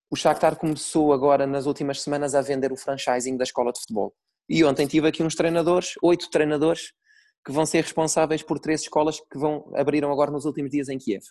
[0.09, 4.13] O Shakhtar começou agora nas últimas semanas a vender o franchising da escola de futebol.
[4.47, 6.93] E ontem tive aqui uns treinadores, oito treinadores,
[7.45, 10.97] que vão ser responsáveis por três escolas que vão abriram agora nos últimos dias em
[10.97, 11.23] Kiev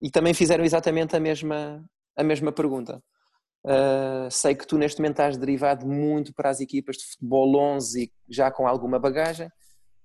[0.00, 1.84] e também fizeram exatamente a mesma,
[2.16, 3.02] a mesma pergunta.
[3.64, 8.12] Uh, sei que tu neste momento estás derivado muito para as equipas de futebol 11
[8.28, 9.50] já com alguma bagagem,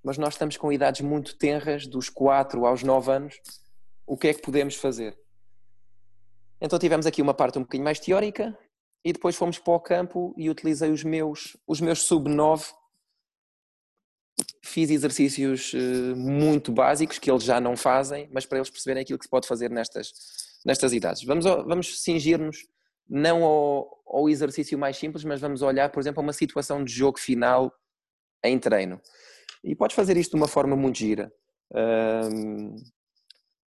[0.04, 3.36] mas nós estamos com idades muito tenras, dos 4 aos 9 anos.
[4.06, 5.18] O que é que podemos fazer?
[6.60, 8.58] Então tivemos aqui uma parte um bocadinho mais teórica
[9.04, 12.74] e depois fomos para o campo e utilizei os meus, os meus sub-9
[14.64, 19.20] fiz exercícios uh, muito básicos que eles já não fazem, mas para eles perceberem aquilo
[19.20, 20.12] que se pode fazer nestas,
[20.66, 21.24] nestas idades.
[21.24, 22.66] Vamos, vamos cingir-nos
[23.08, 26.92] não ao, ao, exercício mais simples, mas vamos olhar, por exemplo, a uma situação de
[26.92, 27.72] jogo final
[28.44, 29.00] em treino.
[29.64, 31.32] E podes fazer isto de uma forma muito gira.
[31.74, 32.76] Um,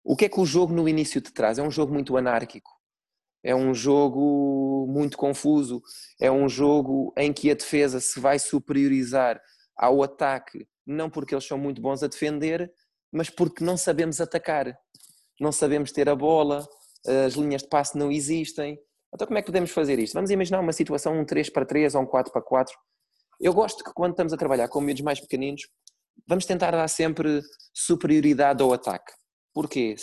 [0.04, 1.58] o que é que o jogo no início te traz?
[1.58, 2.72] É um jogo muito anárquico.
[3.44, 5.82] É um jogo muito confuso.
[6.20, 9.42] É um jogo em que a defesa se vai superiorizar
[9.76, 12.72] ao ataque, não porque eles são muito bons a defender,
[13.12, 14.78] mas porque não sabemos atacar,
[15.40, 16.68] não sabemos ter a bola,
[17.26, 18.78] as linhas de passe não existem.
[19.14, 20.14] Então, como é que podemos fazer isto?
[20.14, 22.78] Vamos imaginar uma situação um 3 para 3 ou um 4 para 4.
[23.40, 25.68] Eu gosto que quando estamos a trabalhar com miúdos mais pequeninos,
[26.28, 27.42] vamos tentar dar sempre
[27.74, 29.14] superioridade ao ataque.
[29.54, 29.96] Porquê?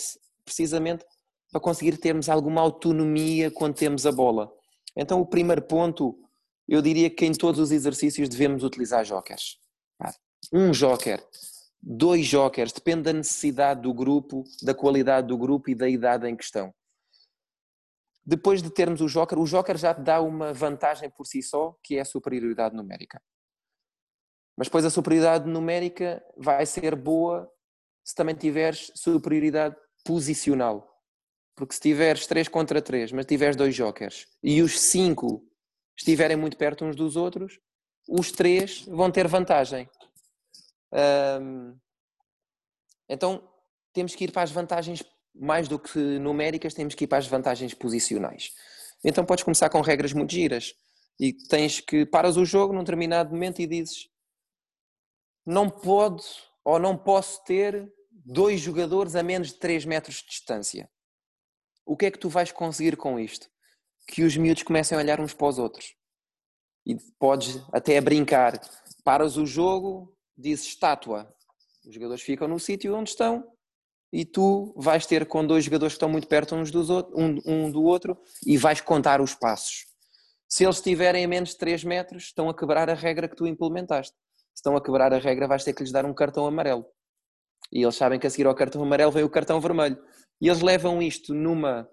[0.43, 1.05] Precisamente
[1.51, 4.51] para conseguir termos alguma autonomia quando temos a bola.
[4.95, 6.17] Então, o primeiro ponto,
[6.67, 9.57] eu diria que em todos os exercícios devemos utilizar jokers
[10.51, 11.23] um joker,
[11.81, 16.35] dois jokers, depende da necessidade do grupo, da qualidade do grupo e da idade em
[16.35, 16.73] questão.
[18.29, 21.79] Depois de termos o joker, o joker já te dá uma vantagem por si só,
[21.81, 23.23] que é a superioridade numérica.
[24.57, 27.49] Mas depois a superioridade numérica vai ser boa
[28.03, 31.01] se também tiveres superioridade posicional.
[31.55, 35.41] Porque se tiveres 3 contra 3, mas tiveres dois jokers e os 5
[35.97, 37.59] estiverem muito perto uns dos outros,
[38.09, 39.89] os três vão ter vantagem.
[43.07, 43.49] Então
[43.93, 45.01] temos que ir para as vantagens,
[45.39, 48.51] mais do que numéricas, temos que ir para as vantagens posicionais.
[49.03, 50.73] Então podes começar com regras muito giras
[51.19, 54.09] e tens que paras o jogo num determinado momento e dizes
[55.45, 56.23] não pode
[56.65, 60.89] ou não posso ter dois jogadores a menos de 3 metros de distância.
[61.85, 63.47] O que é que tu vais conseguir com isto?
[64.09, 65.95] Que os miúdos comecem a olhar uns para os outros.
[66.85, 68.59] E podes até brincar.
[69.05, 71.33] Paras o jogo, dizes estátua.
[71.85, 73.49] Os jogadores ficam no sítio onde estão
[74.11, 77.39] e tu vais ter com dois jogadores que estão muito perto uns dos outros, um,
[77.45, 79.85] um do outro e vais contar os passos.
[80.49, 83.45] Se eles estiverem a menos de 3 metros, estão a quebrar a regra que tu
[83.45, 84.15] implementaste.
[84.53, 86.85] Se estão a quebrar a regra, vais ter que lhes dar um cartão amarelo.
[87.71, 89.97] E eles sabem que a seguir ao cartão amarelo vem o cartão vermelho.
[90.39, 91.87] E eles levam isto numa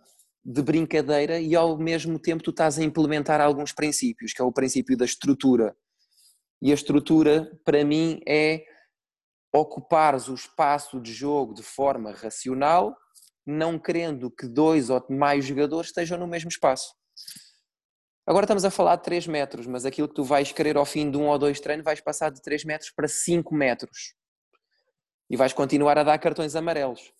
[0.44, 4.52] de brincadeira e ao mesmo tempo tu estás a implementar alguns princípios, que é o
[4.52, 5.74] princípio da estrutura.
[6.62, 8.64] E a estrutura, para mim, é
[9.54, 12.96] ocupares o espaço de jogo de forma racional,
[13.46, 16.92] não querendo que dois ou mais jogadores estejam no mesmo espaço.
[18.26, 21.08] Agora estamos a falar de 3 metros, mas aquilo que tu vais querer ao fim
[21.08, 24.14] de um ou dois treinos vais passar de 3 metros para 5 metros.
[25.30, 27.12] E vais continuar a dar cartões amarelos.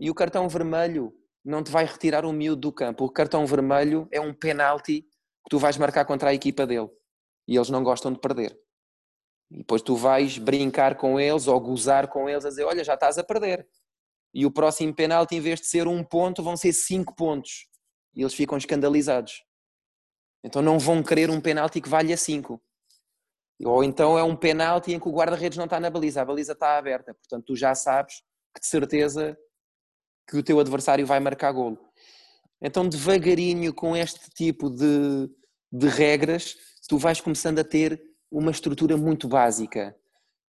[0.00, 1.12] E o cartão vermelho
[1.44, 3.04] não te vai retirar o miúdo do campo.
[3.04, 6.88] O cartão vermelho é um penalti que tu vais marcar contra a equipa dele.
[7.46, 8.58] E eles não gostam de perder.
[9.50, 12.94] E depois tu vais brincar com eles ou gozar com eles a dizer: Olha, já
[12.94, 13.66] estás a perder.
[14.34, 17.68] E o próximo penalti, em vez de ser um ponto, vão ser cinco pontos.
[18.14, 19.42] E eles ficam escandalizados.
[20.44, 22.60] Então não vão querer um penalti que valha 5.
[23.64, 26.52] Ou então é um penalti em que o guarda-redes não está na baliza, a baliza
[26.52, 27.14] está aberta.
[27.14, 28.22] Portanto, tu já sabes
[28.54, 29.36] que de certeza
[30.28, 31.78] que o teu adversário vai marcar golo.
[32.60, 35.30] Então, devagarinho, com este tipo de,
[35.72, 36.54] de regras,
[36.88, 39.96] tu vais começando a ter uma estrutura muito básica.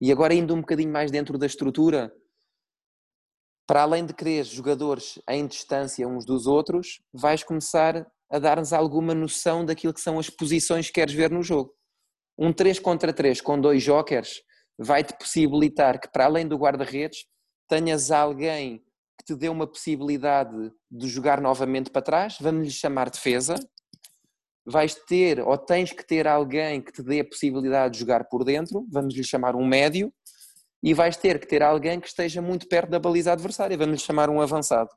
[0.01, 2.13] E agora, indo um bocadinho mais dentro da estrutura,
[3.67, 9.13] para além de querer jogadores em distância uns dos outros, vais começar a dar-nos alguma
[9.13, 11.73] noção daquilo que são as posições que queres ver no jogo.
[12.37, 14.41] Um 3 contra 3 com dois jokers
[14.77, 17.25] vai-te possibilitar que, para além do guarda-redes,
[17.67, 18.79] tenhas alguém
[19.17, 23.55] que te dê uma possibilidade de jogar novamente para trás, vamos lhe chamar defesa.
[24.69, 28.43] Vais ter ou tens que ter alguém que te dê a possibilidade de jogar por
[28.43, 30.13] dentro, vamos lhe chamar um médio,
[30.83, 34.05] e vais ter que ter alguém que esteja muito perto da baliza adversária, vamos lhe
[34.05, 34.89] chamar um avançado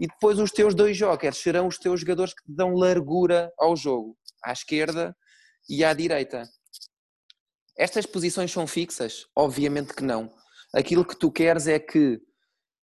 [0.00, 3.76] e depois os teus dois jokers serão os teus jogadores que te dão largura ao
[3.76, 5.14] jogo, à esquerda
[5.68, 6.48] e à direita.
[7.76, 9.26] Estas posições são fixas?
[9.36, 10.32] Obviamente que não.
[10.74, 12.18] Aquilo que tu queres é que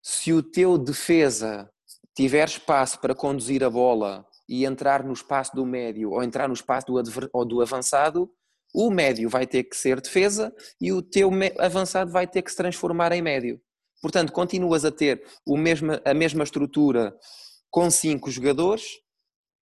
[0.02, 1.70] se o teu defesa
[2.16, 6.54] tiver espaço para conduzir a bola e entrar no espaço do médio ou entrar no
[6.54, 7.02] espaço do,
[7.34, 8.32] ou do avançado,
[8.72, 12.58] o médio vai ter que ser defesa e o teu avançado vai ter que se
[12.58, 13.60] transformar em médio.
[14.00, 17.16] Portanto, continuas a ter o mesmo, a mesma estrutura
[17.72, 18.84] com cinco jogadores,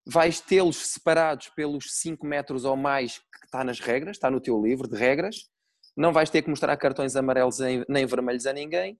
[0.05, 4.61] vais tê-los separados pelos 5 metros ou mais que está nas regras, está no teu
[4.61, 5.47] livro de regras,
[5.95, 8.99] não vais ter que mostrar cartões amarelos nem vermelhos a ninguém,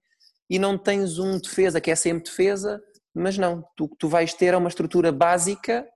[0.50, 2.82] e não tens um defesa que é sempre defesa,
[3.14, 5.88] mas não, tu, tu vais ter uma estrutura básica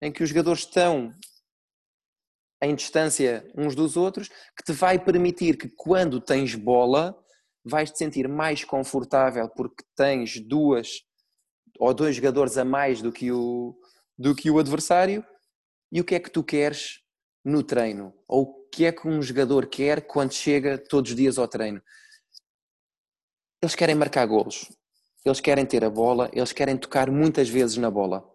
[0.00, 1.14] em que os jogadores estão
[2.62, 7.16] em distância uns dos outros, que te vai permitir que quando tens bola,
[7.64, 11.02] vais te sentir mais confortável porque tens duas
[11.78, 13.78] ou dois jogadores a mais do que o,
[14.18, 15.24] do que o adversário.
[15.92, 17.00] E o que é que tu queres
[17.44, 18.14] no treino?
[18.26, 21.82] Ou o que é que um jogador quer quando chega todos os dias ao treino?
[23.62, 24.70] Eles querem marcar golos,
[25.28, 28.28] eles querem ter a bola, eles querem tocar muitas vezes na bola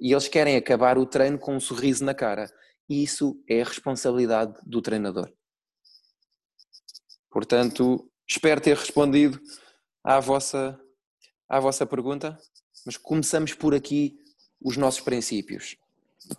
[0.00, 2.52] e eles querem acabar o treino com um sorriso na cara.
[2.88, 5.32] E isso é a responsabilidade do treinador.
[7.30, 9.38] Portanto, Espero ter respondido
[10.02, 10.80] à vossa,
[11.46, 12.38] à vossa pergunta,
[12.86, 14.18] mas começamos por aqui
[14.58, 15.76] os nossos princípios.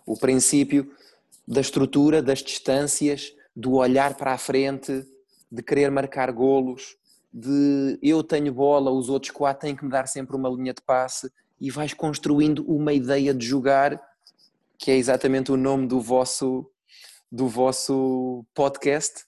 [0.04, 0.92] O princípio
[1.46, 5.06] da estrutura, das distâncias, do olhar para a frente,
[5.48, 6.96] de querer marcar golos,
[7.34, 10.80] de eu tenho bola, os outros quatro têm que me dar sempre uma linha de
[10.80, 11.28] passe
[11.60, 14.00] e vais construindo uma ideia de jogar,
[14.78, 16.70] que é exatamente o nome do vosso,
[17.32, 19.24] do vosso podcast,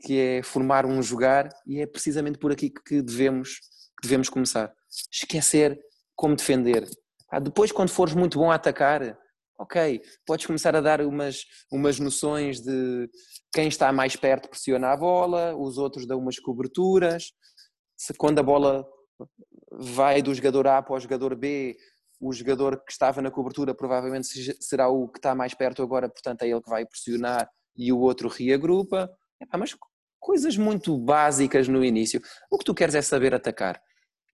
[0.00, 3.60] que é formar um jogar, e é precisamente por aqui que devemos,
[4.00, 4.72] que devemos começar.
[5.10, 5.78] Esquecer
[6.16, 6.88] como defender.
[7.30, 9.18] Ah, depois, quando fores muito bom a atacar,
[9.62, 13.08] ok, podes começar a dar umas, umas noções de
[13.52, 17.32] quem está mais perto pressiona a bola, os outros dão umas coberturas,
[17.96, 18.84] se quando a bola
[19.70, 21.76] vai do jogador A para o jogador B,
[22.20, 24.26] o jogador que estava na cobertura provavelmente
[24.60, 27.98] será o que está mais perto agora, portanto é ele que vai pressionar e o
[27.98, 29.10] outro reagrupa.
[29.56, 29.76] mas
[30.18, 32.20] coisas muito básicas no início.
[32.50, 33.80] O que tu queres é saber atacar.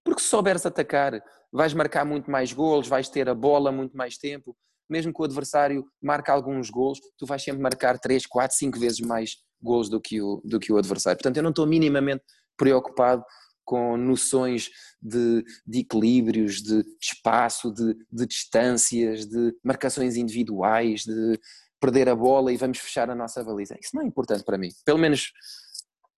[0.04, 4.18] Porque se souberes atacar, vais marcar muito mais golos, vais ter a bola muito mais
[4.18, 4.56] tempo.
[4.88, 9.00] Mesmo que o adversário marque alguns golos, tu vais sempre marcar 3, 4, 5 vezes
[9.00, 11.18] mais golos do que o, do que o adversário.
[11.18, 12.22] Portanto, eu não estou minimamente
[12.56, 13.24] preocupado
[13.64, 14.70] com noções
[15.00, 21.38] de, de equilíbrios, de, de espaço, de, de, distâncias, de marcações individuais, de
[21.78, 23.76] perder a bola e vamos fechar a nossa baliza.
[23.78, 25.32] Isso não é importante para mim, pelo menos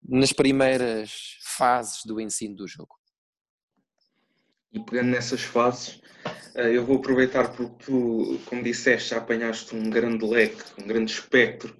[0.07, 3.00] nas primeiras fases do ensino do jogo.
[4.73, 6.01] E pegando nessas fases,
[6.55, 11.11] eh, eu vou aproveitar porque tu, como disseste, já apanhaste um grande leque, um grande
[11.11, 11.75] espectro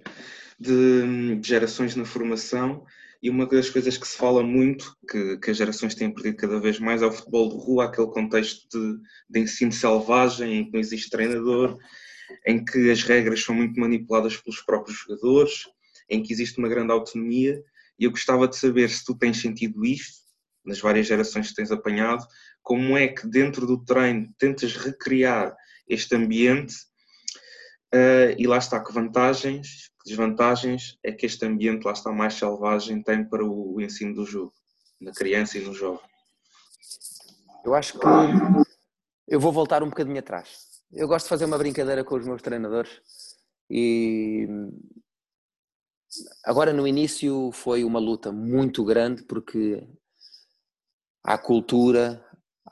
[0.58, 2.84] de, gerações na formação
[3.22, 6.60] e uma das coisas que se fala muito, que, que, as gerações têm perdido cada
[6.60, 8.98] vez mais, é o futebol de rua, aquele contexto de,
[9.30, 11.78] de ensino selvagem, em que não existe treinador,
[12.46, 15.68] em que as regras são muito manipuladas pelos próprios jogadores,
[16.10, 17.62] em que existe uma grande autonomia.
[17.96, 20.22] E eu gostava de saber se tu tens sentido isto,
[20.64, 22.24] nas várias gerações que tens apanhado,
[22.62, 25.54] como é que dentro do treino tentas recriar
[25.88, 26.74] este ambiente
[27.94, 33.02] uh, e lá está, que vantagens, desvantagens é que este ambiente lá está mais selvagem
[33.02, 34.52] tem para o ensino do jogo,
[35.00, 36.00] na criança e no jovem?
[37.64, 38.06] Eu acho que
[39.28, 40.82] eu vou voltar um bocadinho atrás.
[40.92, 43.00] Eu gosto de fazer uma brincadeira com os meus treinadores
[43.70, 44.46] e
[46.44, 49.88] agora no início foi uma luta muito grande porque
[51.24, 52.22] há cultura,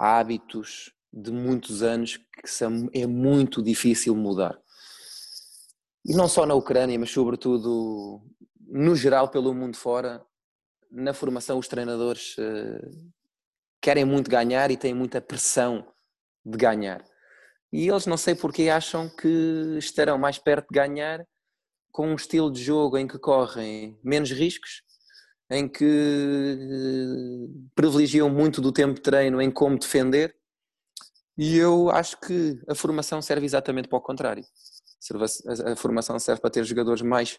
[0.01, 4.59] há hábitos de muitos anos que são, é muito difícil mudar.
[6.03, 8.23] E não só na Ucrânia, mas sobretudo
[8.59, 10.25] no geral pelo mundo fora,
[10.91, 13.13] na formação os treinadores uh,
[13.79, 15.87] querem muito ganhar e têm muita pressão
[16.47, 17.05] de ganhar.
[17.71, 21.27] E eles não sei porque acham que estarão mais perto de ganhar
[21.93, 24.83] com um estilo de jogo em que correm menos riscos
[25.51, 30.35] em que eh, privilegiam muito do tempo de treino em como defender,
[31.37, 34.45] e eu acho que a formação serve exatamente para o contrário.
[35.65, 37.39] A formação serve para ter jogadores mais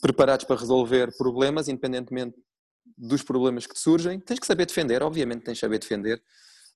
[0.00, 2.36] preparados para resolver problemas, independentemente
[2.98, 4.18] dos problemas que te surgem.
[4.18, 6.22] Tens que saber defender, obviamente tens que saber defender,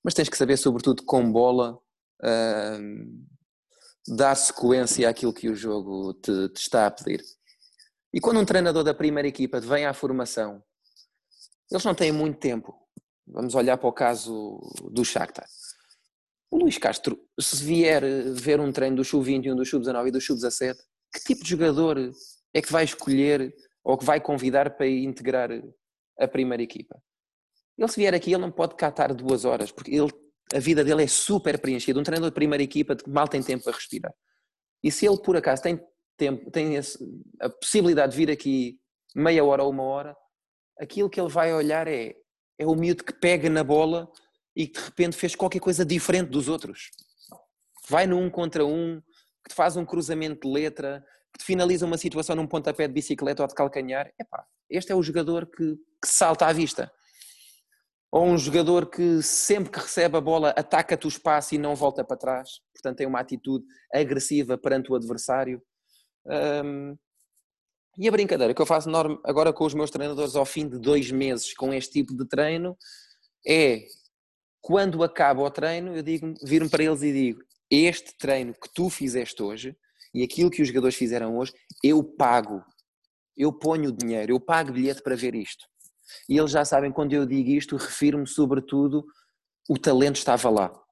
[0.03, 1.77] mas tens que saber, sobretudo, com bola,
[2.23, 7.23] uh, dar sequência àquilo que o jogo te está a pedir.
[8.15, 10.63] E quando um treinador da primeira equipa vem à formação,
[11.69, 12.73] eles não têm muito tempo.
[13.27, 14.57] Vamos olhar para o caso
[14.89, 15.45] do Shakhtar.
[16.49, 18.01] O Luís Castro, se vier
[18.31, 20.77] ver um treino do Sub-21, do Sub-19 e do Sub-17,
[21.13, 21.97] que tipo de jogador
[22.53, 23.53] é que vai escolher
[23.83, 25.49] ou que vai convidar para integrar
[26.17, 26.97] a primeira equipa?
[27.77, 30.09] Ele se vier aqui, ele não pode catar duas horas, porque ele,
[30.53, 31.99] a vida dele é super preenchida.
[31.99, 34.13] Um treinador de primeira equipa mal tem tempo para respirar.
[34.81, 35.81] E se ele, por acaso, tem
[36.17, 36.97] tempo, tem esse,
[37.39, 38.79] a possibilidade de vir aqui
[39.15, 40.15] meia hora ou uma hora,
[40.79, 42.15] aquilo que ele vai olhar é,
[42.57, 44.09] é o miúdo que pega na bola
[44.55, 46.91] e que de repente fez qualquer coisa diferente dos outros.
[47.89, 49.01] Vai no um contra um,
[49.43, 52.93] que te faz um cruzamento de letra, que te finaliza uma situação num pontapé de
[52.93, 54.11] bicicleta ou de calcanhar.
[54.19, 56.91] Epá, este é o jogador que, que salta à vista.
[58.11, 62.03] Ou um jogador que sempre que recebe a bola ataca-te o espaço e não volta
[62.03, 62.61] para trás.
[62.73, 65.61] Portanto, tem uma atitude agressiva perante o adversário.
[66.25, 66.97] Um,
[67.97, 68.89] e a brincadeira que eu faço
[69.23, 72.77] agora com os meus treinadores ao fim de dois meses com este tipo de treino
[73.47, 73.85] é
[74.59, 78.89] quando acaba o treino, eu digo, viro-me para eles e digo: Este treino que tu
[78.89, 79.77] fizeste hoje
[80.11, 81.53] e aquilo que os jogadores fizeram hoje,
[81.83, 82.63] eu pago,
[83.37, 85.65] eu ponho o dinheiro, eu pago bilhete para ver isto.
[86.27, 89.05] E eles já sabem, quando eu digo isto, refiro-me sobretudo
[89.69, 90.84] o talento estava lá.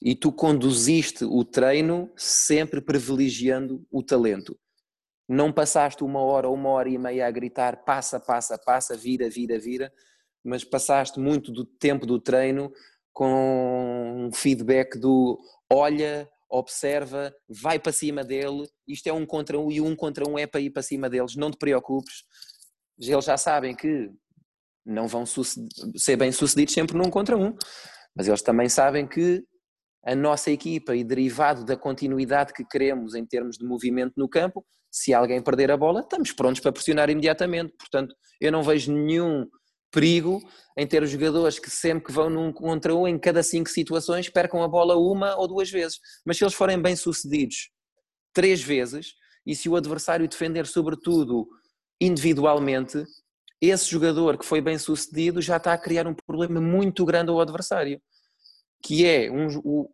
[0.00, 4.58] E tu conduziste o treino sempre privilegiando o talento.
[5.28, 9.28] Não passaste uma hora ou uma hora e meia a gritar passa, passa, passa, vira,
[9.28, 9.92] vira, vira,
[10.44, 12.72] mas passaste muito do tempo do treino
[13.12, 15.38] com um feedback do
[15.72, 20.38] olha, observa, vai para cima dele, isto é um contra um e um contra um
[20.38, 22.24] é para ir para cima deles, não te preocupes.
[22.98, 24.10] Eles já sabem que
[24.84, 27.56] não vão ser bem sucedidos sempre num contra um,
[28.14, 29.44] mas eles também sabem que
[30.06, 34.64] a nossa equipa e derivado da continuidade que queremos em termos de movimento no campo,
[34.88, 37.74] se alguém perder a bola, estamos prontos para pressionar imediatamente.
[37.76, 39.48] Portanto, eu não vejo nenhum
[39.90, 40.40] perigo
[40.78, 44.28] em ter os jogadores que sempre que vão num contra um, em cada cinco situações,
[44.28, 45.98] percam a bola uma ou duas vezes.
[46.24, 47.70] Mas se eles forem bem sucedidos
[48.32, 51.48] três vezes, e se o adversário defender sobretudo
[52.00, 53.04] individualmente,
[53.60, 57.40] esse jogador que foi bem sucedido já está a criar um problema muito grande ao
[57.40, 58.00] adversário
[58.82, 59.88] que é um,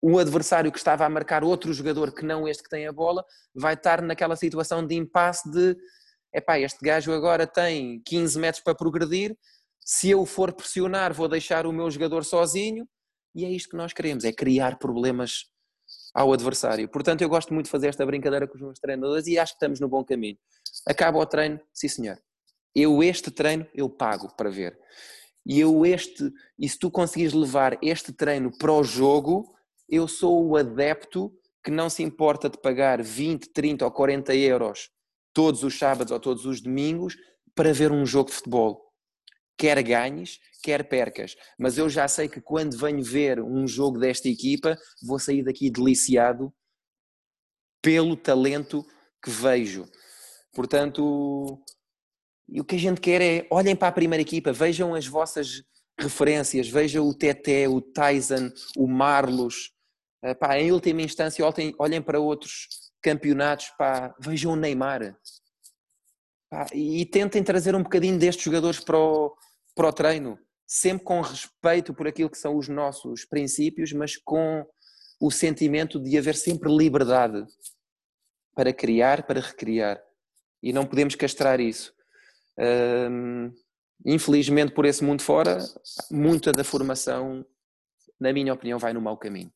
[0.00, 3.24] o, adversário que estava a marcar outro jogador que não este que tem a bola
[3.54, 5.76] vai estar naquela situação de impasse de
[6.34, 9.36] epá, este gajo agora tem 15 metros para progredir,
[9.80, 12.88] se eu for pressionar vou deixar o meu jogador sozinho
[13.34, 15.52] e é isto que nós queremos, é criar problemas
[16.14, 16.88] ao adversário.
[16.88, 19.56] Portanto, eu gosto muito de fazer esta brincadeira com os meus treinadores e acho que
[19.56, 20.36] estamos no bom caminho.
[20.86, 22.18] Acaba o treino, sim senhor.
[22.74, 24.78] Eu este treino, eu pago para ver.
[25.44, 29.52] E eu este, e se tu conseguires levar este treino para o jogo,
[29.88, 31.32] eu sou o adepto
[31.62, 34.90] que não se importa de pagar 20, 30 ou 40 euros
[35.32, 37.16] todos os sábados ou todos os domingos
[37.54, 38.92] para ver um jogo de futebol.
[39.56, 41.36] Quer ganhes, quer percas.
[41.58, 45.70] Mas eu já sei que quando venho ver um jogo desta equipa, vou sair daqui
[45.70, 46.52] deliciado
[47.80, 48.84] pelo talento
[49.22, 49.88] que vejo.
[50.52, 51.60] Portanto,
[52.60, 55.62] o que a gente quer é olhem para a primeira equipa, vejam as vossas
[55.98, 59.72] referências, vejam o Teté, o Tyson, o Marlos.
[60.38, 62.68] Pá, em última instância, olhem, olhem para outros
[63.00, 65.16] campeonatos, pá, vejam o Neymar.
[66.50, 69.36] Pá, e tentem trazer um bocadinho destes jogadores para o,
[69.74, 74.64] para o treino, sempre com respeito por aquilo que são os nossos princípios, mas com
[75.20, 77.44] o sentimento de haver sempre liberdade
[78.54, 80.02] para criar, para recriar.
[80.62, 81.92] E não podemos castrar isso.
[82.58, 83.52] Hum,
[84.04, 85.58] infelizmente, por esse mundo fora,
[86.10, 87.44] muita da formação,
[88.20, 89.52] na minha opinião, vai no mau caminho.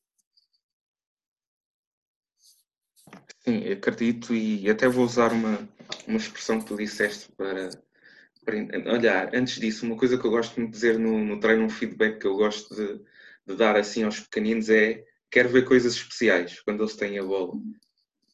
[3.39, 5.67] Sim, acredito e até vou usar uma,
[6.07, 7.69] uma expressão que tu disseste para,
[8.43, 9.33] para olhar.
[9.33, 12.27] Antes disso, uma coisa que eu gosto de dizer no, no treino, um feedback que
[12.27, 13.01] eu gosto de,
[13.45, 17.53] de dar assim aos pequeninos é quero ver coisas especiais quando eles têm a bola.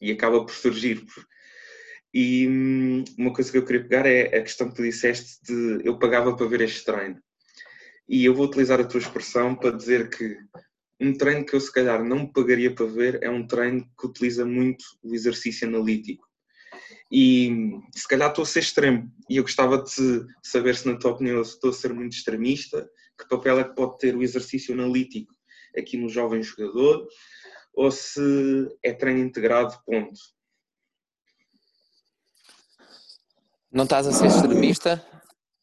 [0.02, 1.06] E acaba por surgir.
[2.14, 5.82] E hum, uma coisa que eu queria pegar é a questão que tu disseste de
[5.84, 7.20] eu pagava para ver este treino.
[8.08, 10.38] E eu vou utilizar a tua expressão para dizer que
[11.00, 14.46] um treino que eu se calhar não pagaria para ver é um treino que utiliza
[14.46, 16.28] muito o exercício analítico.
[17.12, 21.12] E se calhar estou a ser extremo e eu gostava de saber se na tua
[21.12, 25.34] opinião estou a ser muito extremista, que papel é que pode ter o exercício analítico
[25.78, 27.08] aqui no jovem jogador,
[27.74, 28.22] ou se
[28.84, 30.20] é treino integrado, ponto.
[33.74, 35.04] Não estás a ser extremista,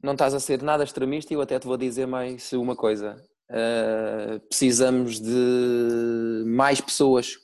[0.02, 3.14] não estás a ser nada extremista e eu até te vou dizer mais uma coisa.
[3.48, 7.36] Uh, precisamos de mais pessoas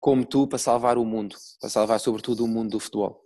[0.00, 3.22] como tu para salvar o mundo, para salvar sobretudo o mundo do futebol.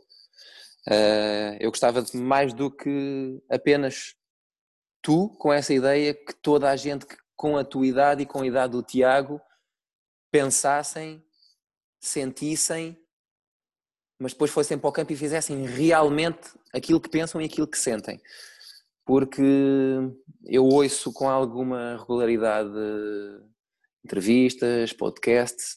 [0.89, 4.17] Uh, eu gostava de mais do que apenas
[5.01, 7.07] tu, com essa ideia que toda a gente
[7.37, 9.41] com a tua idade e com a idade do Tiago
[10.33, 11.25] pensassem,
[12.01, 12.99] sentissem,
[14.19, 17.79] mas depois fossem para o campo e fizessem realmente aquilo que pensam e aquilo que
[17.79, 18.21] sentem
[19.05, 19.43] porque
[20.45, 22.71] eu ouço com alguma regularidade
[24.05, 25.77] entrevistas, podcasts,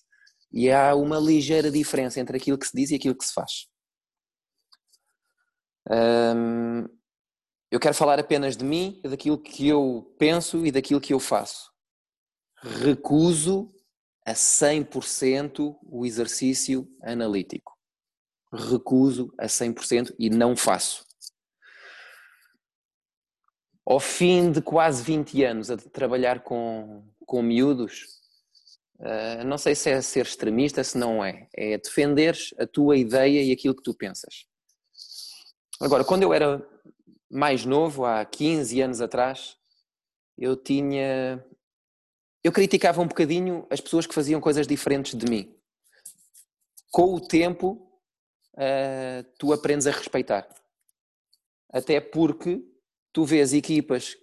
[0.51, 3.67] e há uma ligeira diferença entre aquilo que se diz e aquilo que se faz.
[7.71, 11.71] Eu quero falar apenas de mim, daquilo que eu penso e daquilo que eu faço.
[12.63, 13.71] Recuso
[14.25, 17.74] a 100% o exercício analítico.
[18.55, 21.05] Recuso a 100% e não faço
[23.85, 28.05] ao fim de quase 20 anos a trabalhar com, com miúdos,
[28.99, 31.47] uh, não sei se é ser extremista, se não é.
[31.55, 34.47] É defenderes a tua ideia e aquilo que tu pensas.
[35.79, 36.67] Agora, quando eu era
[37.29, 39.55] mais novo, há 15 anos atrás,
[40.37, 41.43] eu tinha.
[42.43, 45.55] Eu criticava um bocadinho as pessoas que faziam coisas diferentes de mim.
[46.91, 47.84] Com o tempo,
[48.55, 50.47] uh, tu aprendes a respeitar.
[51.69, 52.63] Até porque
[53.11, 54.17] tu vês equipas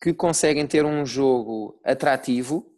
[0.00, 2.72] que conseguem ter um jogo atrativo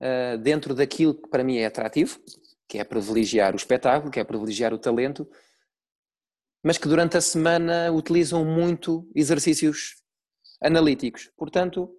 [0.00, 2.20] uh, dentro daquilo que para mim é atrativo,
[2.68, 5.28] que é privilegiar o espetáculo, que é privilegiar o talento,
[6.62, 10.02] mas que durante a semana utilizam muito exercícios
[10.62, 11.30] analíticos.
[11.36, 11.94] Portanto,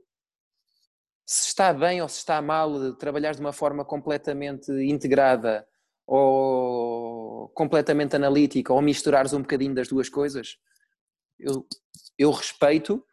[1.25, 5.67] se está bem ou se está mal trabalhar de uma forma completamente integrada
[6.05, 7.04] ou
[7.53, 10.57] completamente analítica ou misturares um bocadinho das duas coisas,
[11.39, 11.67] eu,
[12.17, 13.03] eu respeito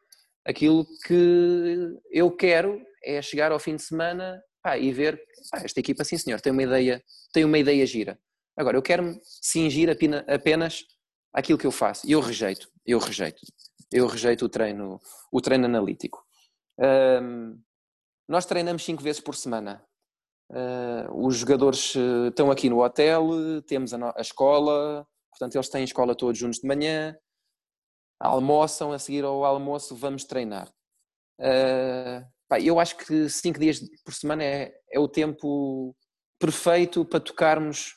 [0.44, 5.20] aquilo que eu quero é chegar ao fim de semana pá, e ver
[5.50, 7.02] pá, esta equipa, sim senhor, tem uma ideia,
[7.32, 8.18] tem uma ideia gira.
[8.56, 9.88] Agora, eu quero-me cingir
[10.28, 10.84] apenas
[11.32, 13.40] aquilo que eu faço eu rejeito, eu rejeito,
[13.90, 15.00] eu rejeito o treino,
[15.32, 16.22] o treino analítico.
[16.78, 17.60] Um,
[18.28, 19.84] nós treinamos cinco vezes por semana.
[20.52, 23.30] Uh, os jogadores eh, estão aqui no hotel,
[23.66, 27.16] temos a, a escola, portanto eles têm escola todos juntos de manhã,
[28.20, 30.68] almoçam, a seguir ao almoço vamos treinar.
[31.40, 32.22] Uh,
[32.52, 35.96] Pá, eu acho que cinco dias por semana é, é o tempo
[36.38, 37.94] perfeito para tocarmos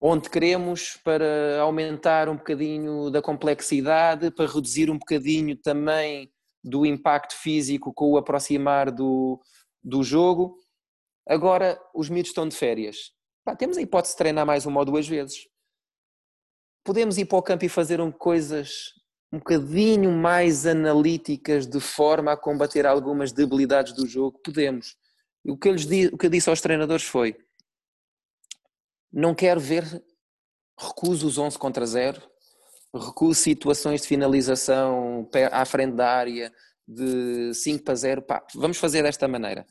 [0.00, 6.28] onde queremos, para aumentar um bocadinho da complexidade, para reduzir um bocadinho também
[6.64, 9.40] do impacto físico com o aproximar do,
[9.80, 10.56] do jogo.
[11.26, 13.12] Agora, os miúdos estão de férias.
[13.44, 15.48] Pá, temos a hipótese de treinar mais uma ou duas vezes.
[16.84, 18.92] Podemos ir para o campo e fazer um, coisas
[19.32, 24.38] um bocadinho mais analíticas de forma a combater algumas debilidades do jogo?
[24.38, 24.96] Podemos.
[25.44, 27.36] O que eu, lhes di, o que eu disse aos treinadores foi:
[29.12, 29.84] não quero ver
[30.78, 32.22] recuso os 11 contra 0,
[32.94, 36.52] recuso situações de finalização à frente da área
[36.86, 38.22] de 5 para 0.
[38.22, 39.66] Pá, vamos fazer desta maneira.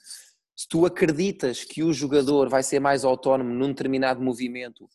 [0.56, 4.90] Se tu acreditas que o jogador vai ser mais autónomo num determinado movimento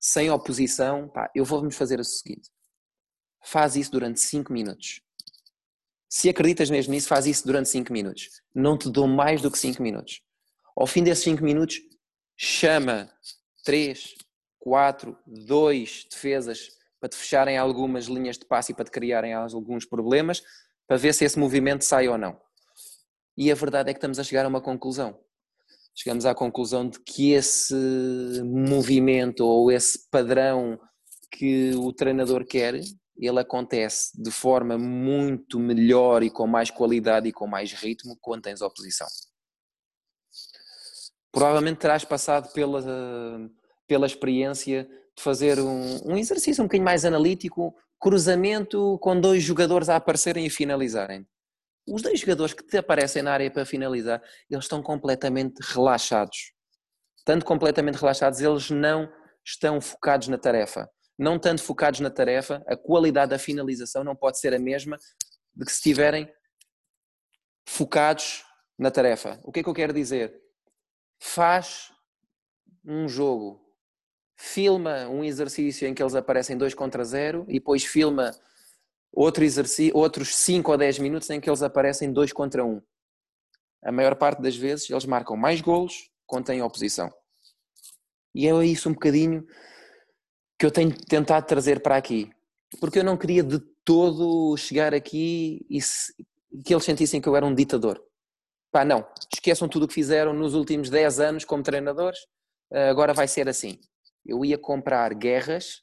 [0.00, 2.50] sem oposição, pá, eu vou-vos fazer o seguinte:
[3.44, 5.00] faz isso durante 5 minutos.
[6.08, 8.28] Se acreditas mesmo nisso, faz isso durante 5 minutos.
[8.54, 10.22] Não te dou mais do que 5 minutos.
[10.76, 11.80] Ao fim desses 5 minutos,
[12.36, 13.10] chama
[13.64, 14.14] 3,
[14.58, 19.84] 4, 2 defesas para te fecharem algumas linhas de passe e para te criarem alguns
[19.84, 20.42] problemas,
[20.86, 22.40] para ver se esse movimento sai ou não.
[23.36, 25.18] E a verdade é que estamos a chegar a uma conclusão.
[25.94, 27.74] Chegamos à conclusão de que esse
[28.44, 30.78] movimento ou esse padrão
[31.30, 32.80] que o treinador quer,
[33.16, 38.42] ele acontece de forma muito melhor e com mais qualidade e com mais ritmo quando
[38.42, 39.06] tens oposição.
[41.30, 42.82] Provavelmente terás passado pela,
[43.86, 44.84] pela experiência
[45.16, 50.44] de fazer um, um exercício um bocadinho mais analítico, cruzamento com dois jogadores a aparecerem
[50.46, 51.26] e finalizarem.
[51.86, 56.52] Os dois jogadores que te aparecem na área para finalizar, eles estão completamente relaxados.
[57.24, 59.10] Tanto completamente relaxados, eles não
[59.44, 64.38] estão focados na tarefa não tanto focados na tarefa, a qualidade da finalização não pode
[64.38, 64.98] ser a mesma
[65.54, 66.32] de que se estiverem
[67.66, 68.44] focados
[68.78, 69.38] na tarefa.
[69.44, 70.34] O que é que eu quero dizer?
[71.20, 71.92] Faz
[72.84, 73.60] um jogo,
[74.36, 78.32] filma um exercício em que eles aparecem 2 contra 0 e depois filma
[79.12, 82.68] outro exercício, outros 5 ou 10 minutos em que eles aparecem 2 contra 1.
[82.68, 82.82] Um.
[83.84, 87.12] A maior parte das vezes eles marcam mais golos quando têm oposição.
[88.34, 89.46] E é isso um bocadinho
[90.58, 92.30] que eu tenho tentado trazer para aqui.
[92.80, 96.14] Porque eu não queria de todo chegar aqui e se,
[96.64, 98.02] que eles sentissem que eu era um ditador.
[98.70, 99.06] Pá, não.
[99.32, 102.20] Esqueçam tudo o que fizeram nos últimos 10 anos como treinadores,
[102.72, 103.78] eh, agora vai ser assim.
[104.24, 105.81] Eu ia comprar guerras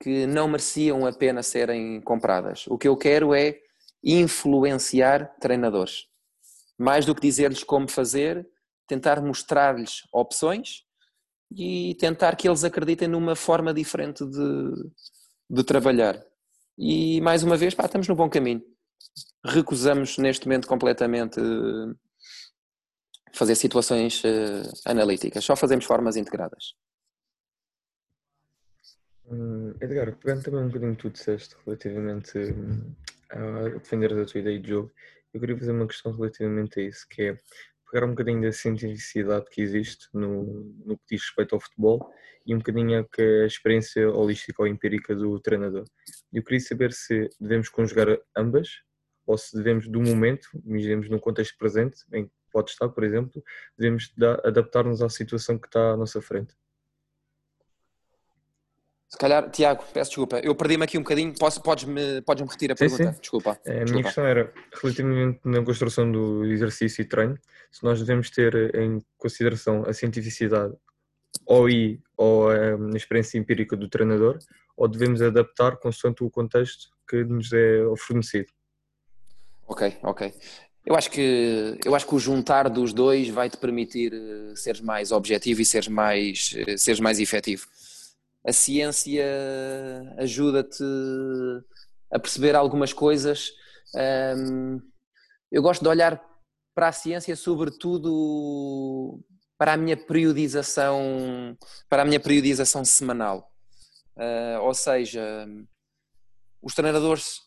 [0.00, 2.66] que não mereciam a pena serem compradas.
[2.68, 3.58] O que eu quero é
[4.02, 6.06] influenciar treinadores.
[6.78, 8.48] Mais do que dizer-lhes como fazer,
[8.86, 10.84] tentar mostrar-lhes opções
[11.54, 14.90] e tentar que eles acreditem numa forma diferente de,
[15.50, 16.18] de trabalhar.
[16.78, 18.62] E mais uma vez, pá, estamos no bom caminho.
[19.44, 21.94] Recusamos neste momento completamente eh,
[23.32, 26.74] fazer situações uh, analíticas, só fazemos formas integradas.
[29.30, 32.92] Hum, Edgar, pegando também um bocadinho que tu disseste relativamente hum,
[33.30, 34.90] a defender a tua ideia de jogo,
[35.32, 37.38] eu queria fazer uma questão relativamente a isso, que é
[37.90, 40.44] pegar um bocadinho da cientificidade que existe no,
[40.84, 42.12] no que diz respeito ao futebol
[42.44, 45.84] e um bocadinho a, a experiência holística ou empírica do treinador.
[46.32, 48.82] Eu queria saber se devemos conjugar ambas
[49.26, 53.42] ou se devemos, do momento, imaginemos no contexto presente, em que pode estar, por exemplo,
[53.78, 54.12] devemos
[54.42, 56.52] adaptar-nos à situação que está à nossa frente.
[59.10, 62.76] Se calhar, Tiago, peço desculpa, eu perdi-me aqui um bocadinho, podes-me podes -me repetir a
[62.76, 63.04] pergunta?
[63.06, 63.20] Sim, sim.
[63.20, 63.60] Desculpa.
[63.66, 67.36] A minha questão era, relativamente na construção do exercício e treino,
[67.72, 70.72] se nós devemos ter em consideração a cientificidade
[71.44, 74.38] ou, I, ou a experiência empírica do treinador,
[74.76, 78.52] ou devemos adaptar consoante o contexto que nos é fornecido.
[79.66, 80.32] Ok, ok.
[80.86, 84.80] Eu acho que eu acho que o juntar dos dois vai te permitir uh, seres
[84.80, 87.66] mais objetivo e seres mais uh, seres mais efetivo
[88.46, 89.24] a ciência
[90.18, 90.84] ajuda-te
[92.12, 93.50] a perceber algumas coisas.
[95.50, 96.20] eu gosto de olhar
[96.74, 99.20] para a ciência, sobretudo
[99.58, 101.54] para a minha periodização,
[101.88, 103.50] para a minha periodização semanal.
[104.16, 105.46] Uh, ou seja,
[106.62, 107.40] os treinadores.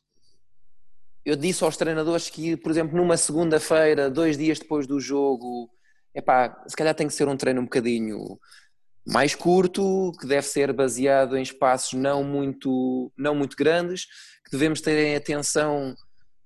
[1.26, 5.70] Eu disse aos treinadores que, por exemplo, numa segunda-feira, dois dias depois do jogo,
[6.14, 8.38] epá, se calhar tem que ser um treino um bocadinho
[9.06, 14.06] mais curto, que deve ser baseado em espaços não muito, não muito grandes,
[14.46, 15.96] que devemos ter em atenção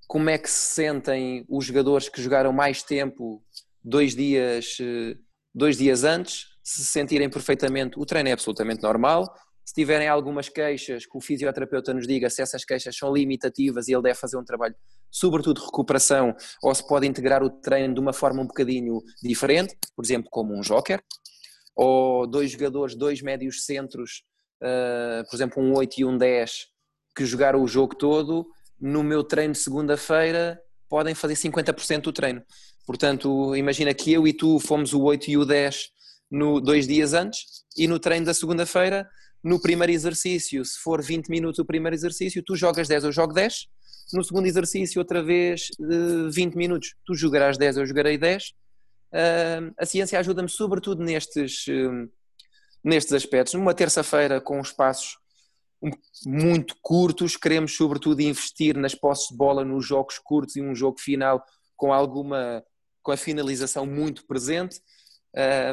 [0.08, 3.44] como é que se sentem os jogadores que jogaram mais tempo
[3.84, 4.78] dois dias,
[5.54, 9.26] dois dias antes, se sentirem perfeitamente, o treino é absolutamente normal.
[9.66, 13.94] Se tiverem algumas queixas, que o fisioterapeuta nos diga se essas queixas são limitativas e
[13.94, 14.76] ele deve fazer um trabalho
[15.12, 20.04] sobretudo recuperação, ou se pode integrar o treino de uma forma um bocadinho diferente, por
[20.04, 21.02] exemplo, como um joker,
[21.78, 24.24] ou dois jogadores, dois médios centros,
[24.64, 26.68] uh, por exemplo, um 8 e um 10,
[27.16, 28.48] que jogaram o jogo todo,
[28.82, 30.60] no meu treino de segunda-feira
[30.90, 32.42] podem fazer 50% do treino.
[32.86, 35.90] Portanto, imagina que eu e tu fomos o 8 e o 10
[36.32, 39.08] no, dois dias antes, e no treino da segunda-feira,
[39.44, 43.34] no primeiro exercício, se for 20 minutos o primeiro exercício, tu jogas 10, eu jogo
[43.34, 43.68] 10.
[44.14, 45.70] No segundo exercício, outra vez
[46.32, 48.54] 20 eh, minutos, tu jogarás 10, eu jogarei 10.
[49.78, 52.08] A ciência ajuda-me sobretudo nestes, eh,
[52.84, 53.54] nestes aspectos.
[53.54, 55.18] Numa terça-feira, com espaços
[56.26, 61.00] muito curtos, queremos sobretudo investir nas posses de bola nos jogos curtos e um jogo
[61.00, 61.44] final
[61.76, 62.64] com alguma
[63.04, 64.82] com a finalização muito presente.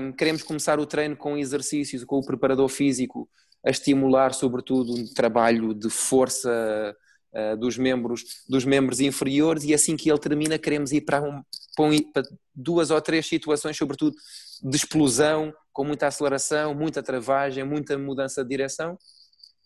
[0.00, 3.28] Um, queremos começar o treino com exercícios, com o preparador físico
[3.66, 6.94] a estimular, sobretudo, um trabalho de força
[7.34, 11.42] uh, dos, membros, dos membros inferiores, e assim que ele termina, queremos ir para, um,
[11.76, 12.22] para,
[12.54, 14.16] duas ou três situações, sobretudo
[14.62, 18.98] de explosão, com muita aceleração, muita travagem, muita mudança de direção.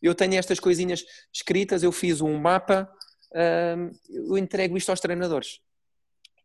[0.00, 2.90] Eu tenho estas coisinhas escritas, eu fiz um mapa,
[4.08, 5.60] eu entrego isto aos treinadores.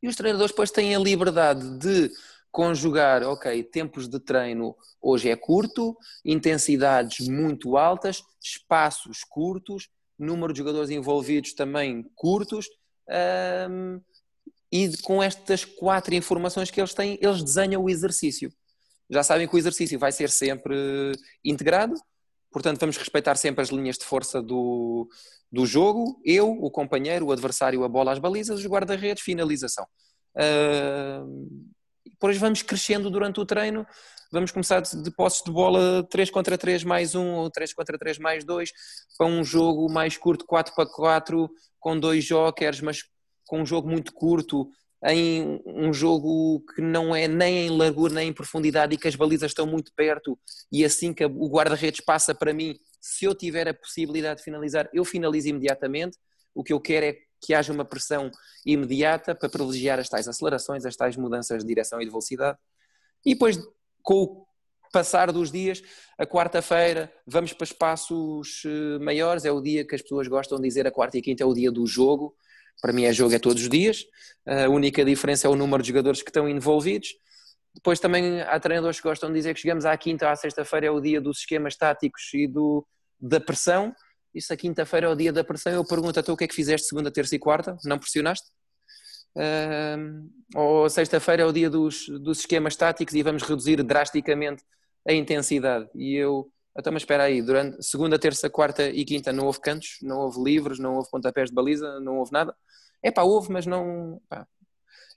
[0.01, 2.11] E os treinadores depois têm a liberdade de
[2.51, 9.89] conjugar, ok, tempos de treino hoje é curto, intensidades muito altas, espaços curtos,
[10.19, 12.67] número de jogadores envolvidos também curtos,
[14.73, 18.51] e com estas quatro informações que eles têm, eles desenham o exercício.
[19.07, 21.11] Já sabem que o exercício vai ser sempre
[21.45, 21.93] integrado,
[22.51, 25.07] portanto vamos respeitar sempre as linhas de força do,
[25.51, 29.85] do jogo, eu, o companheiro, o adversário, a bola, as balizas, os guarda-redes, finalização.
[30.35, 31.69] Uh,
[32.09, 33.85] depois vamos crescendo durante o treino,
[34.31, 38.17] vamos começar de posses de bola 3 contra 3 mais 1 ou 3 contra 3
[38.17, 38.71] mais 2
[39.19, 41.47] para um jogo mais curto 4 para 4
[41.79, 43.03] com dois jokers, mas
[43.53, 44.67] com um jogo muito curto,
[45.05, 49.15] em um jogo que não é nem em largura nem em profundidade e que as
[49.15, 50.39] balizas estão muito perto
[50.71, 54.89] e assim que o guarda-redes passa para mim, se eu tiver a possibilidade de finalizar,
[54.91, 56.17] eu finalizo imediatamente.
[56.55, 58.31] O que eu quero é que haja uma pressão
[58.65, 62.57] imediata para privilegiar as tais acelerações, as tais mudanças de direção e de velocidade.
[63.23, 63.59] E depois,
[64.01, 64.45] com o
[64.91, 65.83] passar dos dias,
[66.17, 70.63] a quarta-feira vamos para espaços eh, maiores, é o dia que as pessoas gostam de
[70.63, 72.35] dizer, a quarta e a quinta é o dia do jogo.
[72.81, 74.05] Para mim é jogo é todos os dias.
[74.45, 77.09] A única diferença é o número de jogadores que estão envolvidos.
[77.73, 80.87] Depois também há treinadores que gostam de dizer que chegamos à quinta ou à sexta-feira
[80.87, 82.85] é o dia dos esquemas táticos e do,
[83.19, 83.93] da pressão.
[84.33, 85.73] Isso a quinta-feira é o dia da pressão.
[85.73, 87.77] Eu pergunto a tu o que é que fizeste segunda, terça e quarta?
[87.83, 88.47] Não pressionaste?
[89.35, 94.63] Uh, ou sexta-feira é o dia dos, dos esquemas táticos e vamos reduzir drasticamente
[95.07, 95.89] a intensidade.
[95.95, 99.97] E eu, então, mas espera aí, durante segunda, terça, quarta e quinta não houve cantos,
[100.01, 102.55] não houve livros, não houve pontapés de baliza, não houve nada.
[103.01, 104.19] É pá, houve, mas não.
[104.27, 104.47] Pá.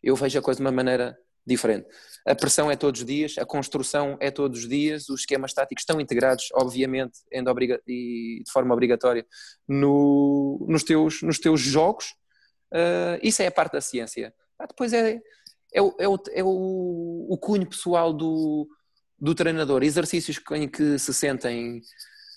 [0.02, 1.86] Eu vejo a coisa de uma maneira diferente.
[2.26, 5.82] A pressão é todos os dias, a construção é todos os dias, os esquemas táticos
[5.82, 7.20] estão integrados, obviamente,
[7.86, 9.24] e de forma obrigatória,
[9.66, 12.16] no, nos, teus, nos teus jogos.
[12.74, 14.34] Uh, isso é a parte da ciência.
[14.58, 15.20] Ah, depois é,
[15.72, 18.68] é, o, é, o, é o, o cunho pessoal do,
[19.18, 21.80] do treinador, exercícios em que se sentem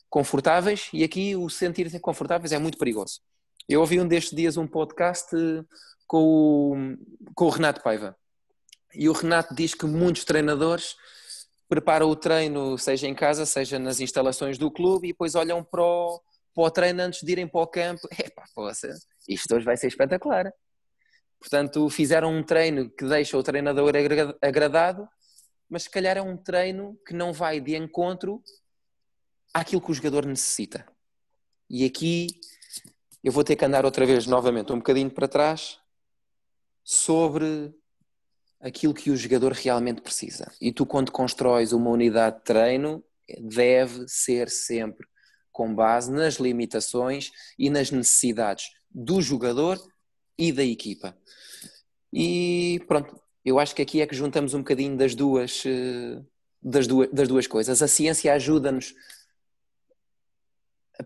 [0.10, 3.20] confortáveis e aqui o sentir-se confortáveis é muito perigoso.
[3.68, 5.36] Eu ouvi um destes dias um podcast
[6.08, 8.16] com o, com o Renato Paiva
[8.94, 10.96] e o Renato diz que muitos treinadores
[11.68, 15.84] preparam o treino, seja em casa, seja nas instalações do clube, e depois olham para
[15.84, 16.20] o,
[16.56, 18.02] para o treino antes de irem para o campo.
[18.18, 18.90] Epá, poça,
[19.28, 20.52] isto hoje vai ser espetacular.
[21.40, 23.94] Portanto, fizeram um treino que deixa o treinador
[24.42, 25.08] agradado,
[25.70, 28.44] mas se calhar é um treino que não vai de encontro
[29.54, 30.86] àquilo que o jogador necessita.
[31.70, 32.28] E aqui
[33.24, 35.80] eu vou ter que andar outra vez novamente um bocadinho para trás
[36.84, 37.74] sobre
[38.60, 40.52] aquilo que o jogador realmente precisa.
[40.60, 43.04] E tu, quando constróis uma unidade de treino,
[43.40, 45.08] deve ser sempre
[45.52, 49.80] com base nas limitações e nas necessidades do jogador
[50.38, 51.16] e da equipa.
[52.12, 56.22] E pronto, eu acho que aqui é que juntamos um bocadinho das duas, eh,
[56.62, 57.82] das duas, das duas coisas.
[57.82, 58.93] A ciência ajuda-nos
[61.00, 61.04] a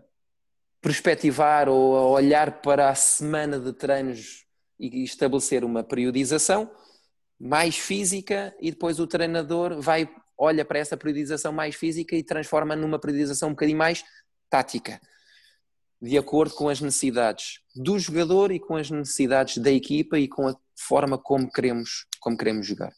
[0.82, 4.44] perspectivar ou a olhar para a semana de treinos
[4.78, 6.70] e estabelecer uma periodização
[7.40, 12.76] mais física e depois o treinador vai olha para essa periodização mais física e transforma
[12.76, 14.04] numa periodização um bocadinho mais
[14.50, 15.00] tática,
[16.02, 20.48] de acordo com as necessidades do jogador e com as necessidades da equipa e com
[20.48, 22.90] a forma como queremos, como queremos jogar.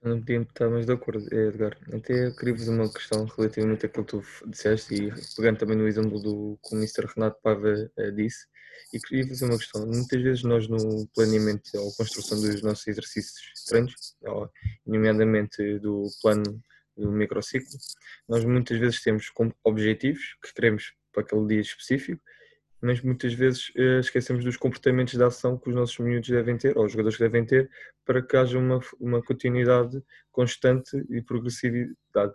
[0.00, 1.76] Não podia estar mais de acordo, Edgar.
[1.92, 6.20] Até queria fazer uma questão relativamente àquilo que tu disseste e pegando também no exemplo
[6.20, 7.06] do que o Mr.
[7.06, 8.46] Renato Pava eh, disse.
[8.92, 9.86] E queria fazer uma questão.
[9.86, 13.94] Muitas vezes nós no planeamento ou construção dos nossos exercícios treinos,
[14.86, 16.62] nomeadamente do plano
[16.96, 17.76] do microciclo,
[18.28, 22.22] nós muitas vezes temos como objetivos que queremos para aquele dia específico
[22.84, 26.76] mas muitas vezes uh, esquecemos dos comportamentos de ação que os nossos miúdos devem ter,
[26.76, 27.70] ou os jogadores devem ter,
[28.04, 32.34] para que haja uma, uma continuidade constante e progressividade.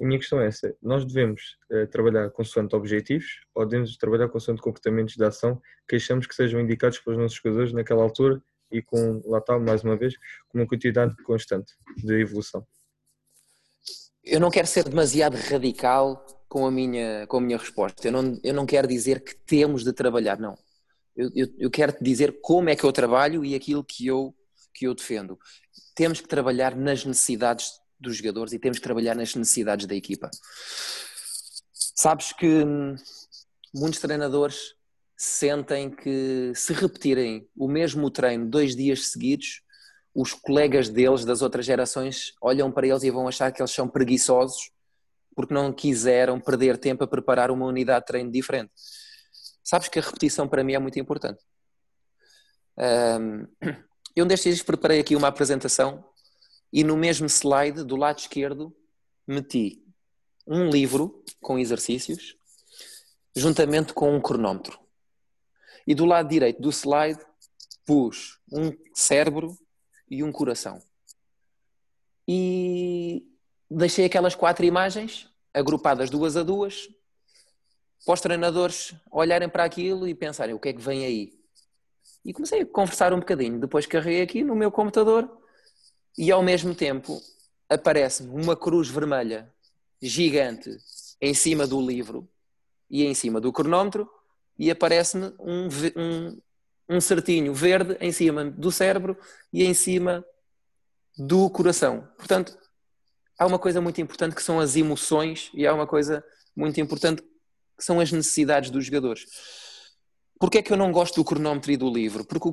[0.00, 4.60] A minha questão é essa: nós devemos uh, trabalhar consoante objetivos ou devemos trabalhar consoante
[4.60, 9.22] comportamentos de ação que achamos que sejam indicados pelos nossos jogadores naquela altura e com,
[9.26, 10.14] lá está, mais uma vez,
[10.48, 12.66] com uma quantidade constante de evolução?
[14.24, 18.08] Eu não quero ser demasiado radical com a minha, com a minha resposta.
[18.08, 20.56] Eu não, eu não quero dizer que temos de trabalhar, não.
[21.14, 24.34] Eu, eu, eu quero te dizer como é que eu trabalho e aquilo que eu,
[24.72, 25.38] que eu defendo.
[25.94, 30.30] Temos que trabalhar nas necessidades dos jogadores e temos que trabalhar nas necessidades da equipa.
[31.72, 32.64] Sabes que
[33.74, 34.74] muitos treinadores
[35.16, 39.62] sentem que se repetirem o mesmo treino dois dias seguidos,
[40.14, 43.88] os colegas deles das outras gerações olham para eles e vão achar que eles são
[43.88, 44.70] preguiçosos
[45.38, 48.72] porque não quiseram perder tempo a preparar uma unidade de treino diferente.
[49.62, 51.40] Sabes que a repetição para mim é muito importante.
[54.16, 56.04] Eu um destes dias preparei aqui uma apresentação
[56.72, 58.76] e no mesmo slide, do lado esquerdo,
[59.28, 59.80] meti
[60.44, 62.36] um livro com exercícios,
[63.32, 64.76] juntamente com um cronómetro.
[65.86, 67.24] E do lado direito do slide,
[67.86, 69.56] pus um cérebro
[70.10, 70.82] e um coração.
[72.26, 73.24] E
[73.70, 76.88] deixei aquelas quatro imagens agrupadas duas a duas
[78.04, 81.32] para os treinadores olharem para aquilo e pensarem o que é que vem aí.
[82.24, 83.58] E comecei a conversar um bocadinho.
[83.58, 85.30] Depois carreguei aqui no meu computador
[86.16, 87.20] e ao mesmo tempo
[87.68, 89.52] aparece-me uma cruz vermelha
[90.00, 90.76] gigante
[91.20, 92.28] em cima do livro
[92.90, 94.08] e em cima do cronómetro
[94.58, 96.40] e aparece-me um, um,
[96.88, 99.16] um certinho verde em cima do cérebro
[99.52, 100.24] e em cima
[101.16, 102.08] do coração.
[102.16, 102.56] Portanto,
[103.38, 106.24] há uma coisa muito importante que são as emoções e há uma coisa
[106.56, 109.26] muito importante que são as necessidades dos jogadores.
[110.40, 112.24] Porquê é que eu não gosto do cronómetro e do livro?
[112.24, 112.50] Porque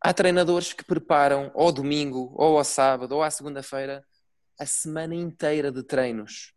[0.00, 4.04] há treinadores que preparam ao domingo, ou ao sábado, ou à segunda-feira,
[4.58, 6.52] a semana inteira de treinos.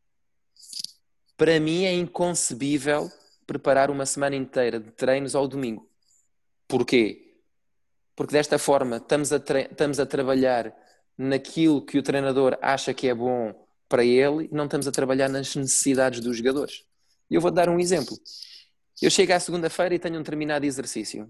[1.37, 3.11] Para mim é inconcebível
[3.45, 5.89] preparar uma semana inteira de treinos ao domingo.
[6.67, 7.35] Porquê?
[8.15, 10.73] Porque desta forma estamos a, estamos a trabalhar
[11.17, 13.53] naquilo que o treinador acha que é bom
[13.87, 16.85] para ele, não estamos a trabalhar nas necessidades dos jogadores.
[17.29, 18.17] Eu vou dar um exemplo.
[19.01, 21.29] Eu chego à segunda-feira e tenho um determinado exercício.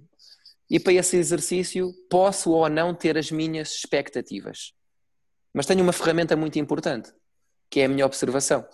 [0.70, 4.74] E para esse exercício posso ou não ter as minhas expectativas.
[5.54, 7.12] Mas tenho uma ferramenta muito importante,
[7.70, 8.66] que é a minha observação.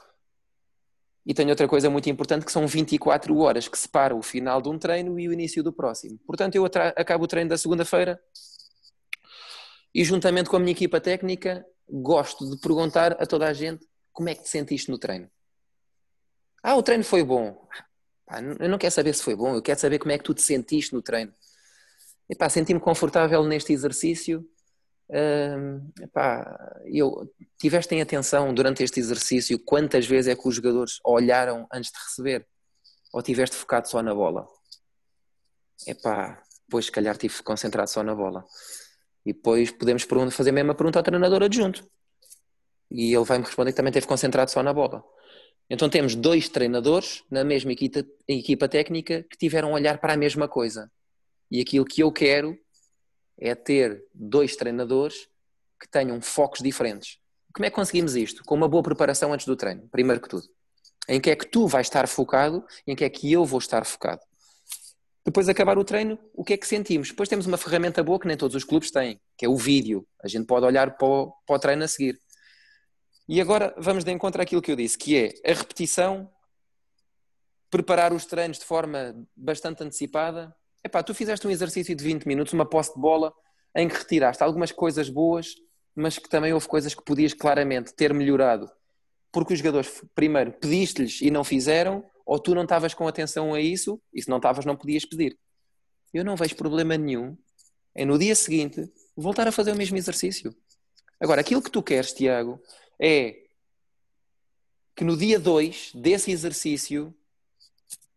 [1.25, 4.69] E tenho outra coisa muito importante, que são 24 horas que separam o final de
[4.69, 6.17] um treino e o início do próximo.
[6.25, 8.19] Portanto, eu acabo o treino da segunda-feira,
[9.97, 13.83] e juntamente com a minha equipa técnica, gosto de perguntar a toda a gente
[14.13, 15.27] como é que te sentiste no treino.
[16.61, 17.67] Ah, o treino foi bom.
[18.59, 20.43] Eu não quero saber se foi bom, eu quero saber como é que tu te
[20.43, 21.33] sentiste no treino.
[22.29, 24.47] Epá, senti-me confortável neste exercício.
[25.99, 31.65] Epá, eu, tiveste em atenção durante este exercício quantas vezes é que os jogadores olharam
[31.73, 32.47] antes de receber?
[33.11, 34.47] Ou tiveste focado só na bola?
[35.87, 38.45] Epá, pois se calhar tive concentrado só na bola.
[39.27, 41.85] E depois podemos fazer a mesma pergunta ao treinador adjunto.
[42.89, 45.03] E ele vai-me responder que também esteve concentrado só na bola.
[45.69, 50.17] Então temos dois treinadores na mesma equipa, equipa técnica que tiveram a olhar para a
[50.17, 50.89] mesma coisa.
[51.51, 52.57] E aquilo que eu quero
[53.37, 55.27] é ter dois treinadores
[55.77, 57.17] que tenham focos diferentes.
[57.53, 58.45] Como é que conseguimos isto?
[58.45, 60.47] Com uma boa preparação antes do treino, primeiro que tudo.
[61.09, 63.59] Em que é que tu vais estar focado e em que é que eu vou
[63.59, 64.21] estar focado.
[65.27, 67.09] Depois de acabar o treino, o que é que sentimos?
[67.09, 70.07] Depois temos uma ferramenta boa que nem todos os clubes têm, que é o vídeo.
[70.23, 72.17] A gente pode olhar para o, para o treino a seguir.
[73.27, 76.31] E agora vamos de encontro àquilo que eu disse, que é a repetição,
[77.69, 80.55] preparar os treinos de forma bastante antecipada.
[80.81, 83.33] Epá, tu fizeste um exercício de 20 minutos, uma posse de bola,
[83.75, 85.55] em que retiraste algumas coisas boas,
[85.93, 88.71] mas que também houve coisas que podias claramente ter melhorado.
[89.29, 93.61] Porque os jogadores, primeiro, pediste-lhes e não fizeram, ou tu não estavas com atenção a
[93.61, 95.39] isso, e se não estavas, não podias pedir.
[96.13, 97.37] Eu não vejo problema nenhum
[97.95, 100.53] em no dia seguinte voltar a fazer o mesmo exercício.
[101.21, 102.61] Agora, aquilo que tu queres, Tiago,
[102.99, 103.43] é
[104.93, 107.15] que no dia 2 desse exercício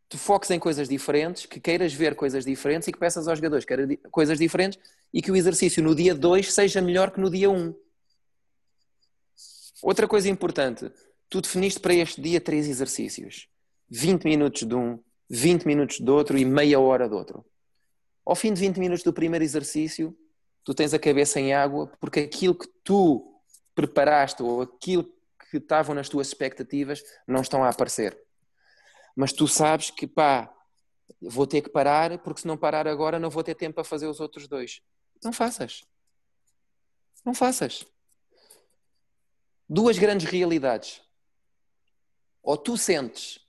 [0.08, 3.64] tu foques em coisas diferentes, que queiras ver coisas diferentes e que peças aos jogadores
[4.10, 4.78] coisas diferentes
[5.14, 7.56] e que o exercício no dia 2 seja melhor que no dia 1.
[7.56, 7.74] Um.
[9.82, 10.90] Outra coisa importante,
[11.28, 13.48] tu definiste para este dia três exercícios.
[13.90, 17.44] 20 minutos de um, 20 minutos do outro e meia hora do outro.
[18.24, 20.16] Ao fim de 20 minutos do primeiro exercício,
[20.64, 23.40] tu tens a cabeça em água porque aquilo que tu
[23.74, 25.04] preparaste ou aquilo
[25.50, 28.16] que estavam nas tuas expectativas não estão a aparecer.
[29.16, 30.52] Mas tu sabes que, pá,
[31.20, 34.06] vou ter que parar porque se não parar agora não vou ter tempo para fazer
[34.06, 34.80] os outros dois.
[35.24, 35.84] Não faças.
[37.24, 37.84] Não faças.
[39.68, 41.02] Duas grandes realidades.
[42.42, 43.39] Ou tu sentes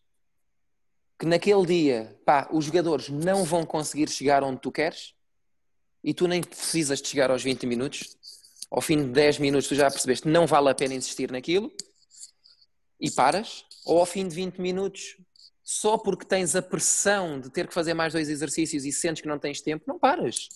[1.21, 5.13] que naquele dia, pá, os jogadores não vão conseguir chegar onde tu queres
[6.03, 8.17] e tu nem precisas de chegar aos 20 minutos.
[8.71, 11.71] Ao fim de 10 minutos tu já percebeste que não vale a pena insistir naquilo
[12.99, 13.63] e paras.
[13.85, 15.15] Ou ao fim de 20 minutos,
[15.63, 19.27] só porque tens a pressão de ter que fazer mais dois exercícios e sentes que
[19.27, 20.49] não tens tempo, não paras.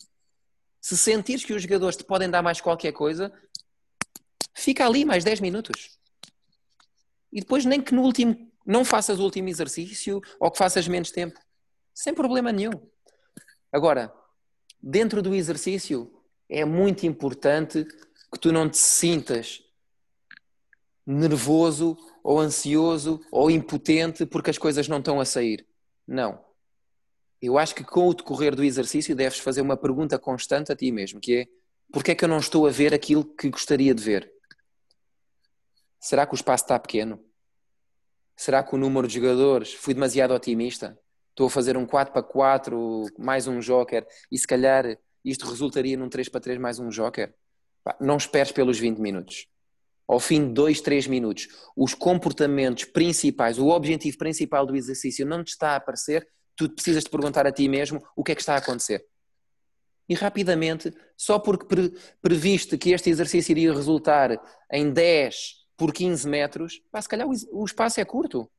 [0.82, 3.32] Se sentires que os jogadores te podem dar mais qualquer coisa,
[4.52, 6.00] fica ali mais 10 minutos.
[7.32, 11.12] E depois nem que no último não faças o último exercício ou que faças menos
[11.12, 11.40] tempo.
[11.94, 12.74] Sem problema nenhum.
[13.72, 14.14] Agora,
[14.82, 16.12] dentro do exercício,
[16.50, 17.86] é muito importante
[18.32, 19.62] que tu não te sintas
[21.06, 25.66] nervoso ou ansioso ou impotente porque as coisas não estão a sair.
[26.08, 26.44] Não.
[27.42, 30.92] Eu acho que com o decorrer do exercício deves fazer uma pergunta constante a ti
[30.92, 31.48] mesmo, que é
[31.92, 34.32] porquê é que eu não estou a ver aquilo que gostaria de ver?
[36.00, 37.24] Será que o espaço está pequeno?
[38.36, 41.00] Será que o número de jogadores fui demasiado otimista?
[41.30, 45.98] Estou a fazer um 4 para 4 mais um joker e se calhar isto resultaria
[45.98, 47.34] num 3 para 3 mais um joker?
[48.00, 49.48] Não esperes pelos 20 minutos.
[50.08, 55.44] Ao fim de 2, 3 minutos, os comportamentos principais, o objetivo principal do exercício não
[55.44, 58.42] te está a aparecer, tu precisas de perguntar a ti mesmo o que é que
[58.42, 59.06] está a acontecer.
[60.08, 61.66] E rapidamente, só porque
[62.22, 64.40] previste que este exercício iria resultar
[64.72, 68.50] em 10 por 15 metros, pá, se calhar o, espaço é curto.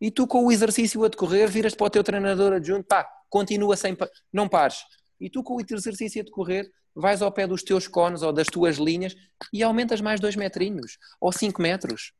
[0.00, 3.76] E tu com o exercício a decorrer, viras para o teu treinador adjunto, pá, continua
[3.76, 3.96] sem,
[4.32, 4.84] não pares.
[5.20, 8.46] E tu com o exercício a decorrer, vais ao pé dos teus cones ou das
[8.46, 9.14] tuas linhas
[9.52, 12.12] e aumentas mais dois metrinhos, ou 5 metros.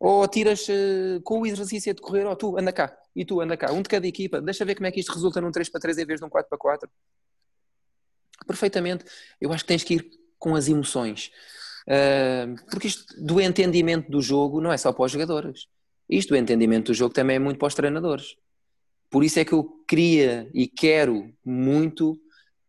[0.00, 3.56] Ou tiras uh, com o exercício a decorrer, ou tu, anda cá, e tu, anda
[3.56, 5.80] cá, um de cada equipa, deixa ver como é que isto resulta num 3 para
[5.80, 6.90] 3 em vez de um 4 para 4.
[8.46, 9.04] Perfeitamente.
[9.40, 11.30] Eu acho que tens que ir com as emoções.
[12.70, 15.66] Porque isto do entendimento do jogo não é só para os jogadores.
[16.08, 18.36] Isto do entendimento do jogo também é muito para os treinadores.
[19.10, 22.18] Por isso é que eu queria e quero muito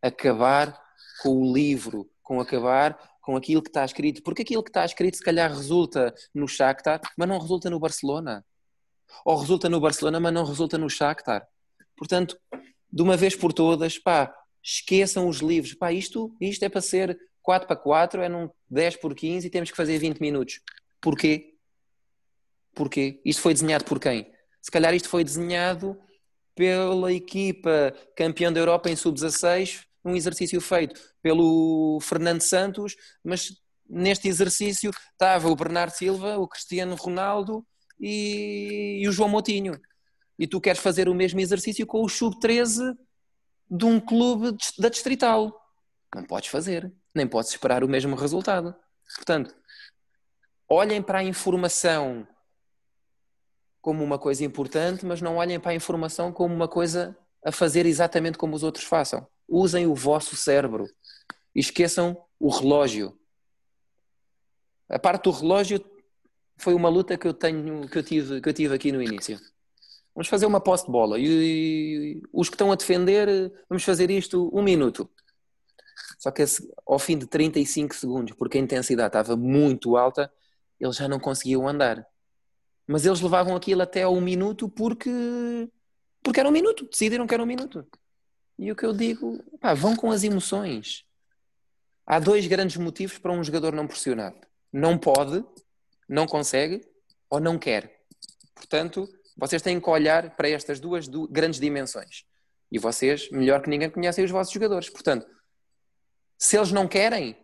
[0.01, 0.79] acabar
[1.21, 4.21] com o livro, com acabar com aquilo que está escrito.
[4.21, 8.45] Porque aquilo que está escrito se calhar resulta no Shakhtar, mas não resulta no Barcelona.
[9.25, 11.47] Ou resulta no Barcelona, mas não resulta no Shakhtar.
[11.97, 12.37] Portanto,
[12.91, 15.73] de uma vez por todas, pá, esqueçam os livros.
[15.73, 19.49] Pá, isto, isto é para ser 4 para 4 é num 10 por 15 e
[19.49, 20.61] temos que fazer 20 minutos.
[20.99, 21.53] Porquê?
[22.73, 23.21] Porquê?
[23.23, 24.33] Isto foi desenhado por quem?
[24.61, 25.95] Se calhar isto foi desenhado
[26.55, 33.53] pela equipa campeã da Europa em sub-16, um exercício feito pelo Fernando Santos, mas
[33.87, 37.65] neste exercício estava o Bernardo Silva, o Cristiano Ronaldo
[37.99, 39.79] e, e o João Motinho.
[40.39, 42.97] E tu queres fazer o mesmo exercício com o sub-13
[43.69, 45.53] de um clube da Distrital.
[46.13, 48.75] Não podes fazer nem podes esperar o mesmo resultado.
[49.15, 49.55] Portanto,
[50.69, 52.27] olhem para a informação
[53.81, 57.85] como uma coisa importante, mas não olhem para a informação como uma coisa a fazer
[57.85, 59.27] exatamente como os outros façam.
[59.47, 60.87] Usem o vosso cérebro
[61.53, 63.17] e esqueçam o relógio.
[64.89, 65.83] A parte do relógio
[66.57, 69.39] foi uma luta que eu tenho, que eu tive, que eu tive aqui no início.
[70.15, 74.09] Vamos fazer uma posse de bola e, e os que estão a defender, vamos fazer
[74.09, 75.09] isto um minuto.
[76.25, 76.43] Só que
[76.87, 80.33] ao fim de 35 segundos, porque a intensidade estava muito alta,
[80.79, 82.03] eles já não conseguiam andar.
[82.87, 85.11] Mas eles levavam aquilo até ao minuto porque,
[86.23, 87.87] porque era um minuto, decidiram que era um minuto.
[88.57, 91.05] E o que eu digo, pá, vão com as emoções.
[92.07, 94.33] Há dois grandes motivos para um jogador não pressionar:
[94.73, 95.45] não pode,
[96.09, 96.81] não consegue
[97.29, 97.99] ou não quer.
[98.55, 99.07] Portanto,
[99.37, 102.25] vocês têm que olhar para estas duas grandes dimensões.
[102.71, 104.89] E vocês, melhor que ninguém, conhecem os vossos jogadores.
[104.89, 105.34] Portanto,
[106.37, 107.35] se eles não querem,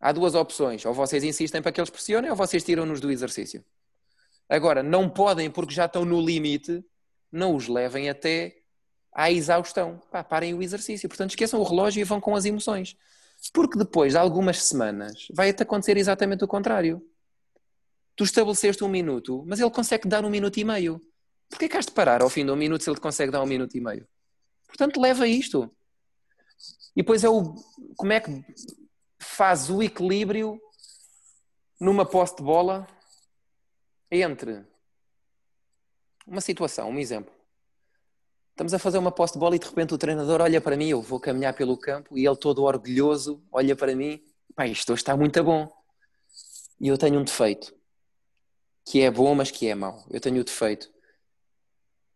[0.00, 0.84] há duas opções.
[0.84, 3.64] Ou vocês insistem para que eles pressionem, ou vocês tiram-nos do exercício.
[4.48, 6.84] Agora, não podem, porque já estão no limite,
[7.32, 8.56] não os levem até
[9.12, 10.00] à exaustão.
[10.10, 11.08] Pá, parem o exercício.
[11.08, 12.96] Portanto, esqueçam o relógio e vão com as emoções.
[13.52, 17.02] Porque depois de algumas semanas vai-te acontecer exatamente o contrário.
[18.16, 21.00] Tu estabeleceste um minuto, mas ele consegue dar um minuto e meio.
[21.48, 23.46] Porquê que has de parar ao fim de um minuto se ele consegue dar um
[23.46, 24.06] minuto e meio?
[24.66, 25.70] Portanto, leva isto.
[26.96, 27.54] E depois é o
[27.96, 28.44] como é que
[29.18, 30.60] faz o equilíbrio
[31.80, 32.86] numa posse de bola
[34.10, 34.64] entre
[36.26, 37.32] uma situação, um exemplo.
[38.50, 40.88] Estamos a fazer uma posse de bola e de repente o treinador olha para mim,
[40.88, 44.22] eu vou caminhar pelo campo e ele todo orgulhoso olha para mim,
[44.54, 45.68] pá, isto hoje está muito bom.
[46.80, 47.74] E eu tenho um defeito,
[48.84, 50.04] que é bom, mas que é mau.
[50.10, 50.92] Eu tenho o defeito.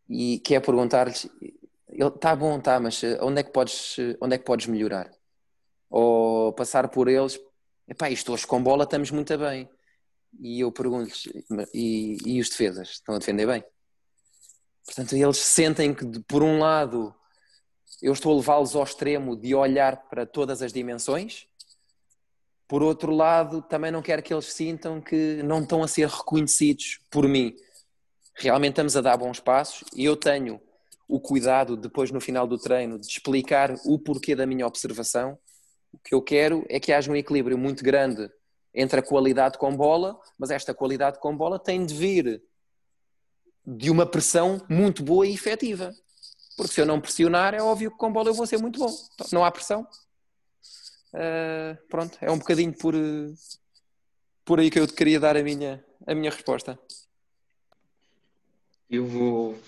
[0.08, 1.28] E que é perguntar-lhes,
[2.06, 5.10] está bom, está, mas eh, onde é, que podes, eh, onde é que podes melhorar?
[5.90, 7.40] Ou passar por eles,
[7.88, 9.68] epá, isto hoje com bola estamos muito bem.
[10.40, 11.26] E eu pergunto-lhes,
[11.74, 13.64] e, e os defesas, estão a defender bem?
[14.84, 17.14] Portanto, eles sentem que, por um lado,
[18.00, 21.48] eu estou a levá-los ao extremo de olhar para todas as dimensões,
[22.68, 27.00] por outro lado, também não quero que eles sintam que não estão a ser reconhecidos
[27.10, 27.56] por mim.
[28.34, 30.60] Realmente estamos a dar bons passos e eu tenho
[31.08, 35.38] o cuidado, depois no final do treino, de explicar o porquê da minha observação.
[35.90, 38.30] O que eu quero é que haja um equilíbrio muito grande
[38.74, 42.42] entre a qualidade com bola, mas esta qualidade com bola tem de vir
[43.66, 45.94] de uma pressão muito boa e efetiva.
[46.56, 48.92] Porque se eu não pressionar, é óbvio que com bola eu vou ser muito bom.
[49.32, 49.86] Não há pressão.
[51.14, 52.94] Uh, pronto, é um bocadinho por,
[54.44, 56.78] por aí que eu te queria dar a minha, a minha resposta.
[58.90, 59.58] Eu vou,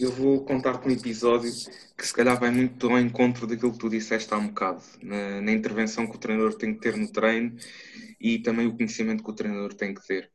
[0.00, 1.50] eu vou contar-te um episódio
[1.96, 5.40] que se calhar vai muito ao encontro daquilo que tu disseste há um bocado, na,
[5.40, 7.56] na intervenção que o treinador tem que ter no treino
[8.20, 10.30] e também o conhecimento que o treinador tem que ter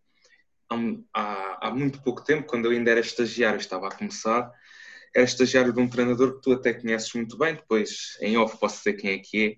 [1.14, 4.52] há, há, muito pouco tempo, quando eu ainda era estagiário, estava a começar,
[5.16, 8.78] era estagiário de um treinador que tu até conheces muito bem, depois em off posso
[8.78, 9.56] dizer quem é que é,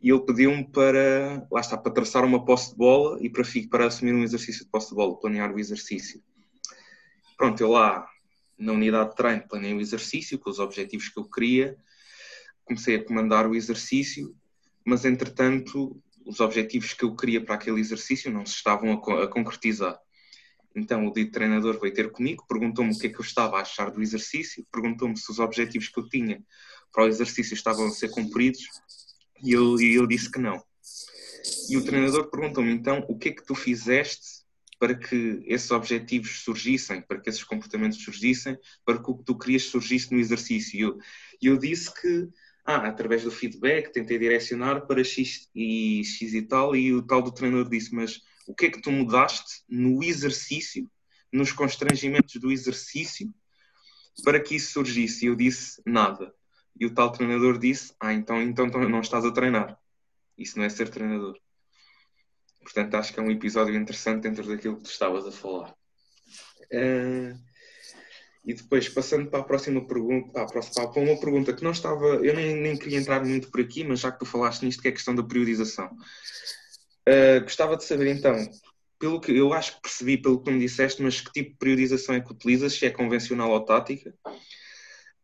[0.00, 3.86] e ele pediu-me para, lá está, para traçar uma posse de bola e para, para
[3.86, 6.22] assumir um exercício de posse de bola, planear o exercício.
[7.38, 8.06] Pronto, eu lá
[8.58, 11.76] na unidade de treino planeei o exercício com os objetivos que eu queria,
[12.64, 14.34] comecei a comandar o exercício,
[14.84, 19.28] mas entretanto os objetivos que eu queria para aquele exercício não se estavam a, a
[19.28, 19.98] concretizar.
[20.74, 23.62] Então o dito treinador veio ter comigo, perguntou-me o que é que eu estava a
[23.62, 26.42] achar do exercício, perguntou-me se os objetivos que eu tinha
[26.92, 28.62] para o exercício estavam a ser cumpridos
[29.42, 30.62] e eu, e eu disse que não.
[31.68, 34.33] E o treinador perguntou-me então o que é que tu fizeste
[34.84, 39.38] para que esses objetivos surgissem, para que esses comportamentos surgissem, para que o que tu
[39.38, 40.76] querias surgisse no exercício.
[40.76, 40.98] E eu,
[41.40, 42.28] eu disse que,
[42.66, 47.22] ah, através do feedback, tentei direcionar para X e X e tal, e o tal
[47.22, 50.86] do treinador disse, mas o que é que tu mudaste no exercício,
[51.32, 53.32] nos constrangimentos do exercício,
[54.22, 55.24] para que isso surgisse?
[55.24, 56.30] E eu disse nada.
[56.78, 59.78] E o tal treinador disse: Ah, então, então, então não estás a treinar.
[60.36, 61.38] Isso não é ser treinador.
[62.64, 65.74] Portanto, acho que é um episódio interessante dentro daquilo que tu estavas a falar.
[66.72, 67.38] Uh,
[68.44, 71.70] e depois, passando para a próxima pergunta, para, a próxima, para uma pergunta que não
[71.70, 74.82] estava, eu nem, nem queria entrar muito por aqui, mas já que tu falaste nisto,
[74.82, 75.86] que é a questão da periodização.
[77.06, 78.34] Uh, gostava de saber então,
[78.98, 81.56] pelo que eu acho que percebi pelo que tu me disseste, mas que tipo de
[81.56, 84.14] periodização é que utilizas, se é convencional ou tática?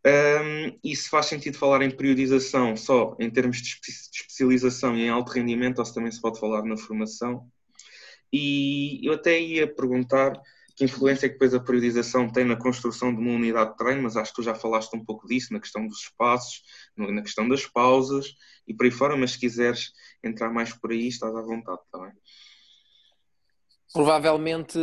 [0.07, 3.76] Um, e se faz sentido falar em periodização só em termos de
[4.12, 7.46] especialização e em alto rendimento, ou se também se pode falar na formação?
[8.32, 10.32] E eu até ia perguntar
[10.74, 14.03] que influência é que depois a periodização tem na construção de uma unidade de treino,
[14.03, 16.62] mas acho que tu já falaste um pouco disso, na questão dos espaços,
[16.96, 18.34] na questão das pausas
[18.66, 19.92] e por aí fora, mas se quiseres
[20.24, 22.12] entrar mais por aí, estás à vontade, está bem?
[23.92, 24.78] Provavelmente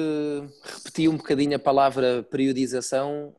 [0.63, 3.33] repeti um bocadinho a palavra periodização.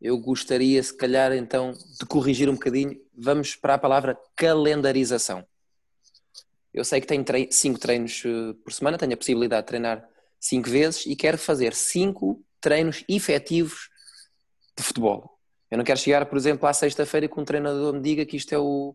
[0.00, 3.00] Eu gostaria, se calhar, então, de corrigir um bocadinho.
[3.16, 5.44] Vamos para a palavra calendarização.
[6.72, 10.08] Eu sei que tenho cinco treinos eh, por semana, tenho a possibilidade de treinar
[10.40, 13.88] cinco vezes e quero fazer cinco treinos efetivos
[14.76, 15.38] de futebol.
[15.70, 18.52] Eu não quero chegar, por exemplo, à sexta-feira que um treinador me diga que isto
[18.52, 18.94] é o,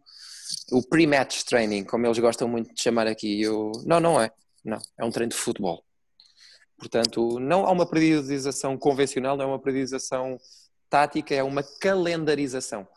[0.72, 3.42] o pre-match training, como eles gostam muito de chamar aqui.
[3.42, 4.32] Eu, não, não é.
[4.64, 5.84] Não, é um treino de futebol.
[6.78, 10.38] Portanto, não há uma periodização convencional, não é uma periodização
[10.90, 12.88] tática, é uma calendarização.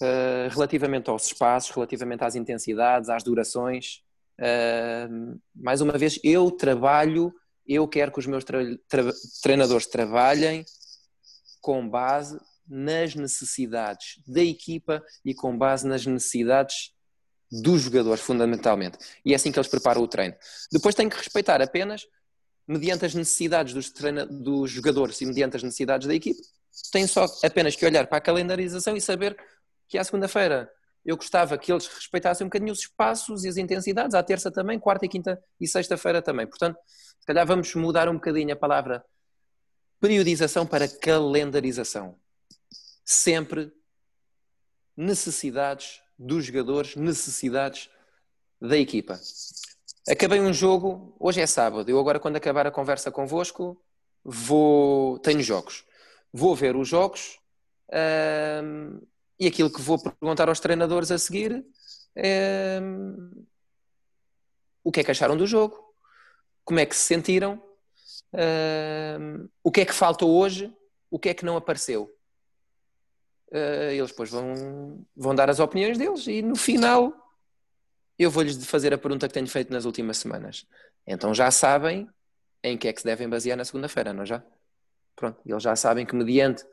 [0.00, 4.02] Uh, relativamente aos espaços, relativamente às intensidades, às durações.
[4.38, 7.32] Uh, mais uma vez, eu trabalho
[7.66, 9.02] eu quero que os meus tra tra
[9.42, 10.64] treinadores trabalhem
[11.60, 12.38] com base
[12.68, 16.92] nas necessidades da equipa e com base nas necessidades
[17.50, 18.98] dos jogadores, fundamentalmente.
[19.24, 20.34] E é assim que eles preparam o treino.
[20.70, 22.06] Depois tem que respeitar apenas,
[22.66, 23.92] mediante as necessidades dos,
[24.30, 26.40] dos jogadores e mediante as necessidades da equipa,
[26.90, 29.36] tem só apenas que olhar para a calendarização e saber
[29.88, 30.70] que à segunda-feira
[31.04, 34.78] eu gostava que eles respeitassem um bocadinho os espaços e as intensidades, à terça também,
[34.78, 36.46] quarta e quinta e sexta-feira também.
[36.46, 39.04] Portanto, se calhar vamos mudar um bocadinho a palavra
[40.00, 42.18] periodização para calendarização.
[43.04, 43.72] Sempre
[44.96, 47.90] necessidades dos jogadores, necessidades
[48.60, 49.20] da equipa.
[50.08, 53.82] Acabei um jogo, hoje é sábado, eu agora quando acabar a conversa convosco,
[54.22, 55.84] vou, tenho jogos.
[56.36, 57.38] Vou ver os jogos
[58.60, 59.00] hum,
[59.38, 61.64] e aquilo que vou perguntar aos treinadores a seguir
[62.16, 63.46] é hum,
[64.82, 65.94] o que é que acharam do jogo,
[66.64, 67.62] como é que se sentiram,
[68.32, 70.74] hum, o que é que faltou hoje,
[71.08, 72.12] o que é que não apareceu.
[73.52, 77.12] Uh, eles depois vão, vão dar as opiniões deles e no final
[78.18, 80.66] eu vou-lhes fazer a pergunta que tenho feito nas últimas semanas.
[81.06, 82.08] Então já sabem
[82.60, 84.42] em que é que se devem basear na segunda-feira, não já?
[85.16, 86.64] Pronto, eles já sabem que mediante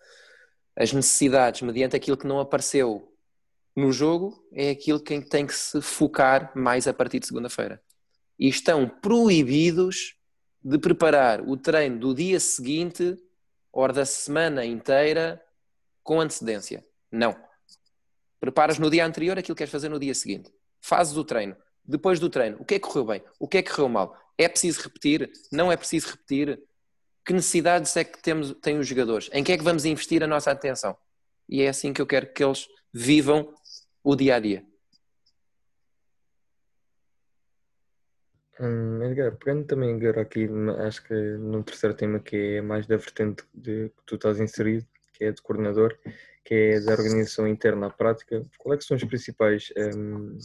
[0.75, 3.11] as necessidades, mediante aquilo que não apareceu
[3.75, 7.81] no jogo, é aquilo que tem que se focar mais a partir de segunda-feira.
[8.37, 10.15] E estão proibidos
[10.63, 13.17] de preparar o treino do dia seguinte
[13.71, 15.41] ou da semana inteira
[16.03, 16.85] com antecedência.
[17.11, 17.35] Não.
[18.39, 20.51] Preparas no dia anterior aquilo que queres fazer no dia seguinte.
[20.79, 21.55] Fazes o treino.
[21.83, 23.23] Depois do treino, o que é que correu bem?
[23.39, 24.17] O que é que correu mal?
[24.37, 25.31] É preciso repetir?
[25.51, 26.61] Não é preciso repetir?
[27.25, 29.29] Que necessidades é que temos, têm os jogadores?
[29.31, 30.97] Em que é que vamos investir a nossa atenção?
[31.47, 33.53] E é assim que eu quero que eles vivam
[34.03, 34.65] o dia a dia.
[38.59, 40.47] Hum, Edgar, pegando também agora aqui,
[40.85, 44.85] acho que no terceiro tema que é mais da vertente de que tu estás inserido,
[45.13, 45.97] que é de coordenador,
[46.45, 50.37] que é da organização interna à prática, quais é são os principais um,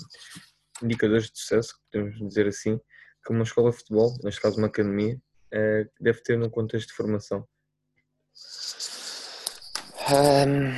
[0.82, 2.80] indicadores de sucesso, podemos dizer assim,
[3.24, 5.20] que uma escola de futebol, neste caso uma academia,
[5.52, 7.46] uh, deve ter num contexto de formação?
[10.08, 10.72] Um,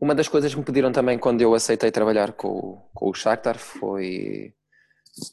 [0.00, 3.58] uma das coisas que me pediram também quando eu aceitei trabalhar com, com o Shakhtar
[3.58, 4.54] foi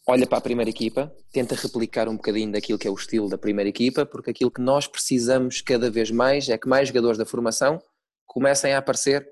[0.06, 3.38] olha para a primeira equipa, tenta replicar um bocadinho daquilo que é o estilo da
[3.38, 7.26] primeira equipa, porque aquilo que nós precisamos cada vez mais é que mais jogadores da
[7.26, 7.82] formação
[8.26, 9.28] comecem a aparecer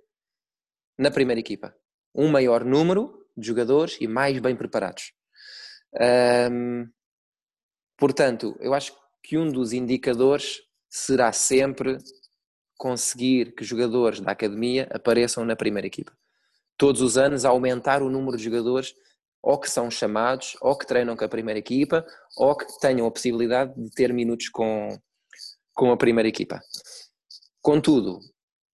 [0.98, 1.76] na primeira equipa.
[2.14, 5.14] Um maior número de jogadores e mais bem preparados.
[8.00, 11.98] Portanto, eu acho que um dos indicadores será sempre
[12.78, 16.12] conseguir que jogadores da academia apareçam na primeira equipa.
[16.78, 18.96] Todos os anos aumentar o número de jogadores
[19.42, 22.06] ou que são chamados, ou que treinam com a primeira equipa,
[22.38, 24.90] ou que tenham a possibilidade de ter minutos com,
[25.74, 26.62] com a primeira equipa.
[27.62, 28.20] Contudo,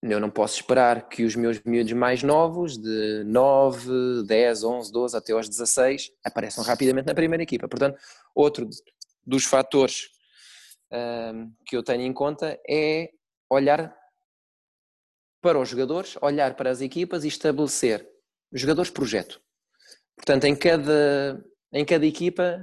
[0.01, 5.17] eu não posso esperar que os meus miúdos mais novos, de 9, 10, 11, 12
[5.17, 7.67] até aos 16, apareçam rapidamente na primeira equipa.
[7.67, 7.99] Portanto,
[8.33, 8.69] outro
[9.25, 10.07] dos fatores
[10.91, 13.09] um, que eu tenho em conta é
[13.49, 13.95] olhar
[15.41, 18.07] para os jogadores, olhar para as equipas e estabelecer
[18.51, 19.41] jogadores projeto.
[20.15, 21.43] Portanto, em cada,
[21.73, 22.59] em cada equipa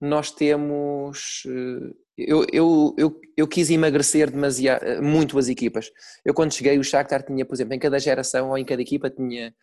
[0.00, 1.42] nós temos.
[1.46, 5.90] Eh, eu, eu, eu, eu quis emagrecer demasiado, muito as equipas.
[6.24, 9.10] Eu, quando cheguei, o Shakhtar tinha, por exemplo, em cada geração ou em cada equipa
[9.10, 9.54] tinha.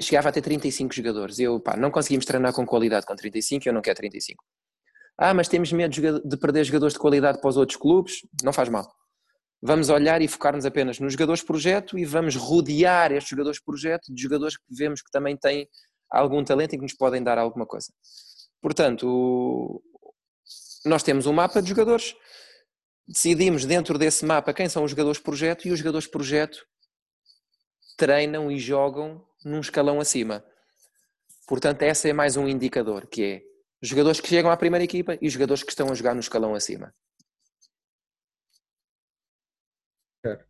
[0.00, 1.38] Chegava a ter 35 jogadores.
[1.38, 4.44] Eu, pá, não conseguimos treinar com qualidade com 35, eu não quero 35.
[5.18, 8.20] Ah, mas temos medo de perder jogadores de qualidade para os outros clubes?
[8.42, 8.86] Não faz mal.
[9.62, 14.22] Vamos olhar e focar-nos apenas nos jogadores projeto e vamos rodear estes jogadores projeto de
[14.22, 15.66] jogadores que vemos que também têm
[16.10, 17.92] algum talento e que nos podem dar alguma coisa.
[18.60, 19.82] Portanto,
[20.84, 22.14] nós temos um mapa de jogadores,
[23.08, 26.64] decidimos dentro desse mapa quem são os jogadores projeto e os jogadores projeto
[27.96, 30.44] treinam e jogam num escalão acima.
[31.46, 35.28] Portanto, esse é mais um indicador, que é jogadores que chegam à primeira equipa e
[35.28, 36.94] jogadores que estão a jogar no escalão acima.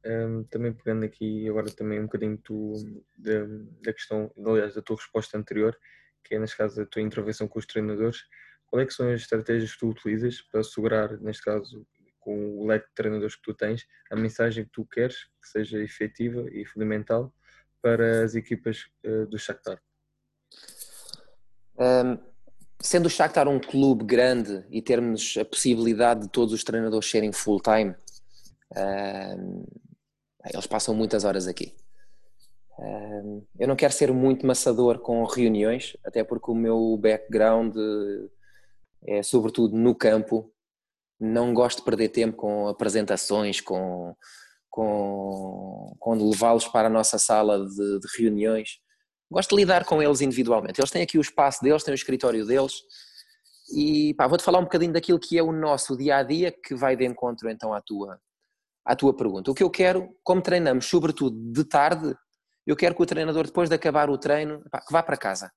[0.07, 2.73] Um, também pegando aqui agora também um bocadinho tu,
[3.19, 3.45] da,
[3.83, 5.77] da questão, aliás, da tua resposta anterior,
[6.25, 8.25] que é neste caso a tua intervenção com os treinadores,
[8.67, 11.87] qual é que são as estratégias que tu utilizas para assegurar, neste caso,
[12.21, 15.79] com o leque de treinadores que tu tens, a mensagem que tu queres que seja
[15.79, 17.33] efetiva e fundamental
[17.81, 19.81] para as equipas uh, do Shakhtar?
[21.79, 22.19] Um,
[22.87, 27.33] sendo o Shakhtar um clube grande e termos a possibilidade de todos os treinadores serem
[27.33, 27.95] full-time,
[30.53, 31.75] eles passam muitas horas aqui.
[33.59, 37.75] eu não quero ser muito maçador com reuniões, até porque o meu background
[39.07, 40.53] é sobretudo no campo.
[41.19, 44.15] Não gosto de perder tempo com apresentações, com,
[44.71, 48.79] com, com levá-los para a nossa sala de, de reuniões.
[49.31, 50.81] Gosto de lidar com eles individualmente.
[50.81, 52.83] Eles têm aqui o espaço deles, têm o escritório deles.
[53.75, 56.97] E vou-te falar um bocadinho daquilo que é o nosso dia a dia, que vai
[56.97, 58.21] de encontro então à tua,
[58.85, 59.51] à tua pergunta.
[59.51, 62.15] O que eu quero, como treinamos sobretudo de tarde,
[62.65, 65.51] eu quero que o treinador, depois de acabar o treino, pá, que vá para casa.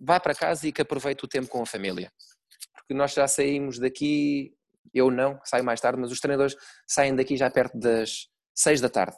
[0.00, 2.10] Vá para casa e que aproveite o tempo com a família.
[2.74, 4.54] Porque nós já saímos daqui,
[4.92, 6.56] eu não, saio mais tarde, mas os treinadores
[6.86, 9.16] saem daqui já perto das seis da tarde.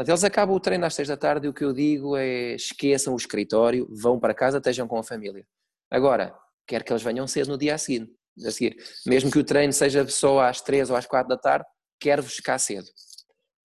[0.00, 2.54] Portanto, eles acabam o treino às seis da tarde e o que eu digo é
[2.54, 5.46] esqueçam o escritório, vão para casa, estejam com a família.
[5.90, 6.34] Agora,
[6.66, 8.10] quero que eles venham cedo no dia a seguir.
[8.46, 8.82] A seguir.
[9.04, 11.66] Mesmo que o treino seja só às 3 ou às 4 da tarde,
[12.00, 12.86] quero-vos cá cedo.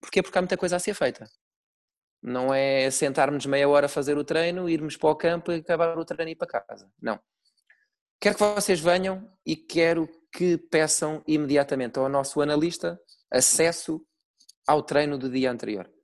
[0.01, 0.21] Porquê?
[0.21, 1.25] Porque há muita coisa a ser feita.
[2.21, 5.97] Não é sentarmos meia hora a fazer o treino, irmos para o campo e acabar
[5.97, 6.91] o treino e ir para casa.
[7.01, 7.17] Não.
[8.19, 12.99] Quero que vocês venham e quero que peçam imediatamente ao nosso analista
[13.31, 14.05] acesso
[14.67, 15.94] ao treino do dia anterior.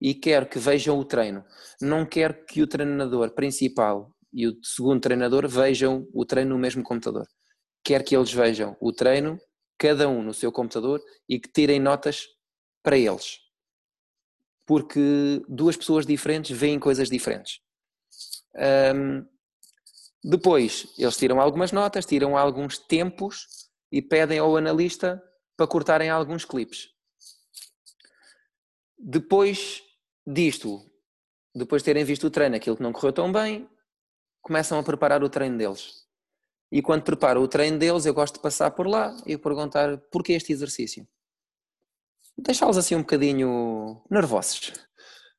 [0.00, 1.44] E quero que vejam o treino.
[1.80, 6.82] Não quero que o treinador principal e o segundo treinador vejam o treino no mesmo
[6.82, 7.26] computador.
[7.82, 9.38] Quero que eles vejam o treino,
[9.78, 12.26] cada um no seu computador, e que tirem notas
[12.82, 13.38] para eles.
[14.66, 17.60] Porque duas pessoas diferentes veem coisas diferentes.
[18.94, 19.24] Um,
[20.22, 23.46] depois, eles tiram algumas notas, tiram alguns tempos
[23.92, 25.22] e pedem ao analista
[25.56, 26.88] para cortarem alguns clipes.
[28.98, 29.82] Depois
[30.26, 30.84] disto,
[31.54, 33.68] depois de terem visto o treino, aquilo que não correu tão bem,
[34.42, 36.06] começam a preparar o treino deles.
[36.70, 40.32] E quando preparo o treino deles, eu gosto de passar por lá e perguntar porquê
[40.32, 41.06] este exercício.
[42.36, 44.72] Deixá-los assim um bocadinho nervosos.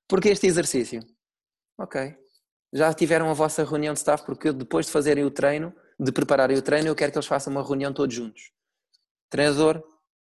[0.08, 1.02] Porquê este exercício?
[1.78, 2.16] Ok.
[2.74, 6.58] Já tiveram a vossa reunião de staff, porque depois de fazerem o treino, de prepararem
[6.58, 8.52] o treino, eu quero que eles façam uma reunião todos juntos.
[9.30, 9.84] Treinador,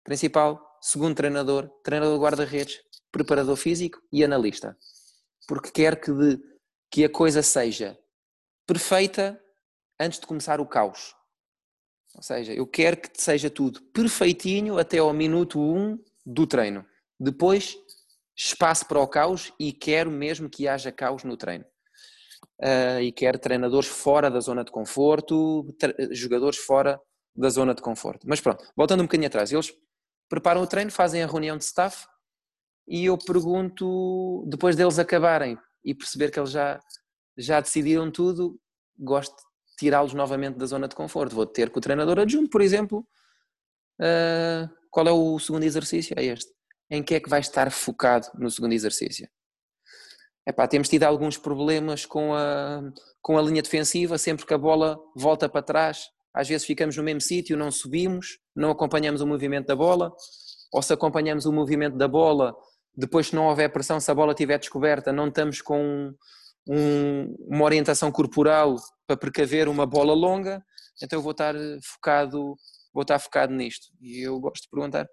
[0.05, 2.81] principal, segundo treinador, treinador guarda-redes,
[3.15, 4.77] preparador físico e analista.
[5.47, 6.43] Porque quero que, de,
[6.91, 7.97] que a coisa seja
[8.67, 9.41] perfeita
[10.01, 11.15] antes de começar o caos.
[12.17, 15.97] Ou seja, eu quero que seja tudo perfeitinho até ao minuto 1
[16.27, 16.85] do treino.
[17.19, 17.77] Depois,
[18.37, 21.65] espaço para o caos e quero mesmo que haja caos no treino.
[22.61, 25.67] Uh, e quero treinadores fora da zona de conforto,
[26.11, 27.01] jogadores fora
[27.35, 28.27] da zona de conforto.
[28.29, 29.73] Mas pronto, voltando um bocadinho atrás, eles
[30.29, 32.07] preparam o treino, fazem a reunião de staff
[32.87, 36.81] e eu pergunto, depois deles acabarem e perceber que eles já,
[37.37, 38.59] já decidiram tudo,
[38.99, 41.35] gosto de tirá-los novamente da zona de conforto.
[41.35, 43.07] Vou ter com o treinador adjunto, por exemplo,
[44.01, 46.15] uh, qual é o segundo exercício?
[46.19, 46.53] É este.
[46.91, 49.29] Em que é que vai estar focado no segundo exercício?
[50.47, 52.83] Epá, temos tido alguns problemas com a,
[53.23, 57.03] com a linha defensiva, sempre que a bola volta para trás, às vezes ficamos no
[57.03, 60.13] mesmo sítio, não subimos, não acompanhamos o movimento da bola,
[60.71, 62.55] ou se acompanhamos o movimento da bola,
[62.97, 66.15] depois se não houver pressão, se a bola estiver descoberta, não estamos com
[66.69, 68.77] um, uma orientação corporal
[69.07, 70.65] para precaver uma bola longa,
[71.03, 72.57] então eu vou estar focado,
[72.93, 73.89] vou estar focado nisto.
[74.01, 75.07] E eu gosto de perguntar,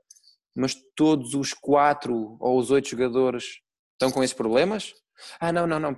[0.56, 3.46] mas todos os quatro ou os oito jogadores
[3.94, 4.94] estão com esses problemas?
[5.40, 5.96] Ah, não, não, não,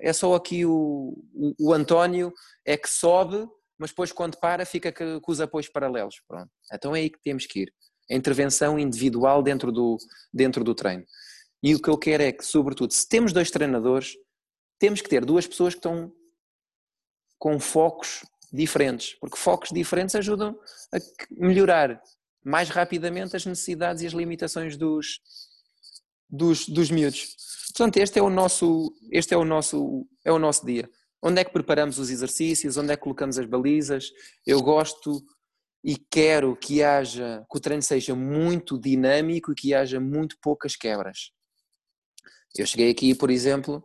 [0.00, 2.32] é só aqui o, o, o António
[2.64, 3.46] é que sobe,
[3.78, 6.16] mas depois quando para fica com os apoios paralelos.
[6.26, 6.50] Pronto.
[6.72, 7.72] Então é aí que temos que ir.
[8.10, 9.98] A intervenção individual dentro do,
[10.32, 11.04] dentro do treino.
[11.62, 14.16] E o que eu quero é que, sobretudo, se temos dois treinadores,
[14.78, 16.12] temos que ter duas pessoas que estão
[17.38, 20.58] com focos diferentes, porque focos diferentes ajudam
[20.92, 20.98] a
[21.30, 22.00] melhorar
[22.44, 25.20] mais rapidamente as necessidades e as limitações dos,
[26.28, 27.36] dos, dos miúdos.
[27.68, 30.88] Portanto, este é o nosso, este é o nosso, é o nosso dia.
[31.22, 32.76] Onde é que preparamos os exercícios?
[32.76, 34.10] Onde é que colocamos as balizas?
[34.46, 35.22] Eu gosto
[35.82, 40.76] e quero que haja, que o treino seja muito dinâmico e que haja muito poucas
[40.76, 41.30] quebras.
[42.56, 43.84] Eu cheguei aqui, por exemplo,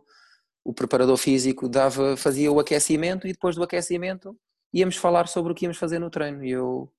[0.64, 4.36] o preparador físico dava, fazia o aquecimento e depois do aquecimento
[4.72, 6.44] íamos falar sobre o que íamos fazer no treino.
[6.44, 6.92] E eu,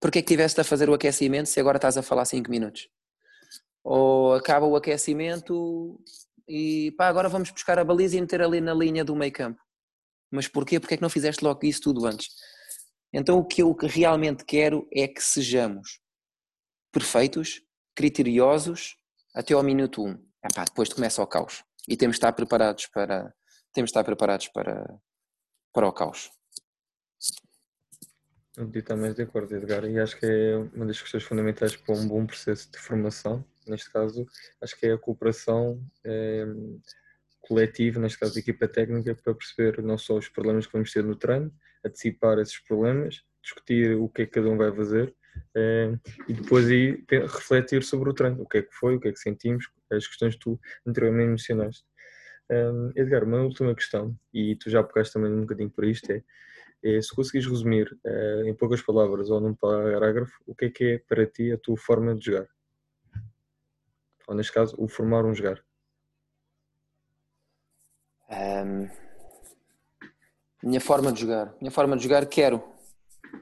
[0.00, 2.88] porquê que tiveste a fazer o aquecimento se agora estás a falar 5 minutos?
[3.90, 5.98] ou acaba o aquecimento
[6.46, 9.62] e pá, agora vamos buscar a baliza e meter ali na linha do meio campo.
[10.30, 10.78] Mas porquê?
[10.78, 12.28] Porque é que não fizeste logo isso tudo antes?
[13.12, 16.00] Então o que eu realmente quero é que sejamos
[16.92, 17.62] perfeitos,
[17.94, 18.96] criteriosos
[19.34, 20.08] até ao minuto 1.
[20.08, 20.28] Um.
[20.44, 21.64] Epá, depois começa o caos.
[21.88, 23.34] E temos de estar preparados para
[23.72, 24.98] temos de estar preparados para,
[25.72, 26.30] para o caos.
[28.96, 32.26] Mais de acordo, Edgar, e acho que é uma das questões fundamentais para um bom
[32.26, 34.26] processo de formação neste caso,
[34.60, 36.46] acho que é a cooperação é,
[37.40, 41.14] coletiva, neste caso equipa técnica, para perceber não só os problemas que vamos ter no
[41.14, 41.52] treino,
[41.84, 45.14] antecipar esses problemas, discutir o que é que cada um vai fazer
[45.54, 45.92] é,
[46.28, 49.12] e depois aí refletir sobre o treino, o que é que foi, o que é
[49.12, 51.84] que sentimos, as questões que tu anteriormente mencionaste.
[52.50, 56.22] Um, Edgar, uma última questão, e tu já pegaste também um bocadinho por isto, é,
[56.82, 60.84] é se conseguires resumir uh, em poucas palavras ou num parágrafo, o que é que
[60.84, 62.48] é para ti a tua forma de jogar?
[64.28, 65.64] ou neste caso, o formar um jogar?
[68.30, 69.07] Um,
[70.62, 71.54] minha forma de jogar.
[71.60, 72.62] Minha forma de jogar, quero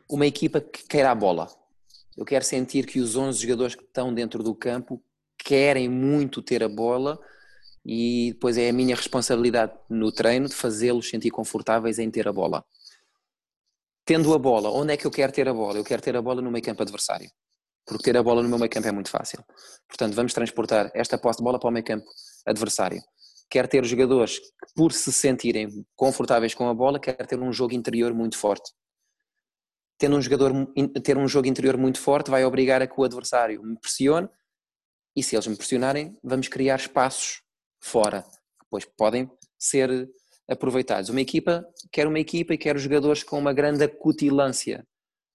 [0.09, 1.49] uma equipa que queira a bola.
[2.17, 5.03] Eu quero sentir que os 11 jogadores que estão dentro do campo
[5.39, 7.19] querem muito ter a bola
[7.85, 12.33] e depois é a minha responsabilidade no treino de fazê-los sentir confortáveis em ter a
[12.33, 12.65] bola.
[14.05, 15.79] tendo a bola, onde é que eu quero ter a bola?
[15.79, 17.29] Eu quero ter a bola no meio campo adversário.
[17.85, 19.45] Porque ter a bola no meu meio campo é muito fácil.
[19.89, 22.07] Portanto, vamos transportar esta posse de bola para o meio campo
[22.47, 23.03] adversário.
[23.49, 27.75] Quer ter jogadores que, por se sentirem confortáveis com a bola, quer ter um jogo
[27.75, 28.73] interior muito forte.
[29.99, 30.53] Tendo um jogador,
[31.03, 34.29] ter um jogo interior muito forte vai obrigar a que o adversário me pressione
[35.17, 37.41] e se eles me pressionarem, vamos criar espaços
[37.81, 40.09] fora, que depois podem ser
[40.49, 41.09] aproveitados.
[41.09, 44.87] Uma equipa quer uma equipa e quer jogadores com uma grande acutilância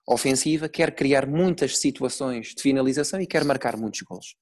[0.08, 4.36] ofensiva, quer criar muitas situações de finalização e quer marcar muitos gols.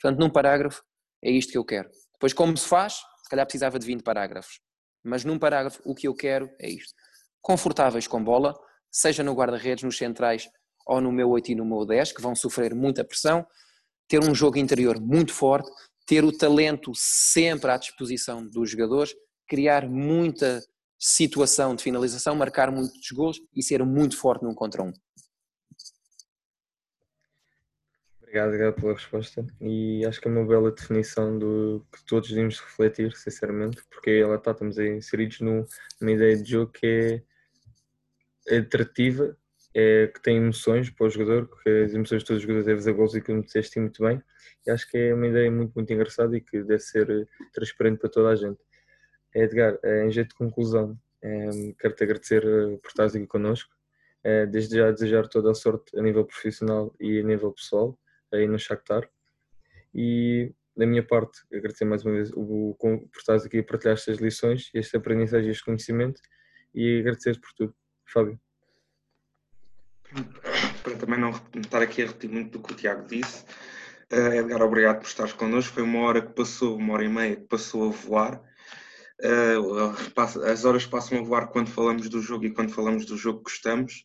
[0.00, 0.82] Portanto, num parágrafo,
[1.22, 1.90] é isto que eu quero.
[2.12, 4.60] Depois, como se faz, se calhar precisava de 20 parágrafos.
[5.04, 6.94] Mas num parágrafo, o que eu quero é isto.
[7.42, 8.54] Confortáveis com bola,
[8.88, 10.48] seja no guarda-redes, nos centrais
[10.86, 13.44] ou no meu 8 e no meu 10, que vão sofrer muita pressão,
[14.06, 15.68] ter um jogo interior muito forte,
[16.06, 19.12] ter o talento sempre à disposição dos jogadores,
[19.48, 20.62] criar muita
[20.96, 24.92] situação de finalização, marcar muitos gols e ser muito forte num contra um.
[28.36, 32.60] Obrigado, obrigado pela resposta e acho que é uma bela definição do que todos devemos
[32.60, 37.22] refletir, sinceramente, porque ela está, estamos inseridos numa ideia de jogo que
[38.46, 39.34] é atrativa,
[39.72, 42.78] é, que tem emoções para o jogador, porque as emoções de todos os jogadores devem
[42.78, 44.22] fazer gols e que me disseste muito bem,
[44.66, 48.10] e acho que é uma ideia muito, muito engraçada e que deve ser transparente para
[48.10, 48.60] toda a gente.
[49.34, 50.94] Edgar, em jeito de conclusão,
[51.78, 53.74] quero-te agradecer eh, por estares aqui connosco.
[54.22, 57.98] Eh, desde já desejar toda a sorte a nível profissional e a nível pessoal
[58.32, 59.08] aí no Shakhtar.
[59.94, 64.18] E da minha parte, agradecer mais uma vez o, por estares aqui a partilhar estas
[64.18, 66.20] lições, este aprendizagem e este conhecimento
[66.74, 67.74] e agradecer por tudo.
[68.04, 68.38] Fábio.
[70.82, 73.44] Para também não estar aqui a repetir muito do que o Tiago disse,
[74.12, 75.74] uh, Edgar, obrigado por estares connosco.
[75.74, 78.42] Foi uma hora que passou, uma hora e meia que passou a voar
[79.22, 83.38] Uh, as horas passam a voar quando falamos do jogo e quando falamos do jogo
[83.38, 84.04] que gostamos.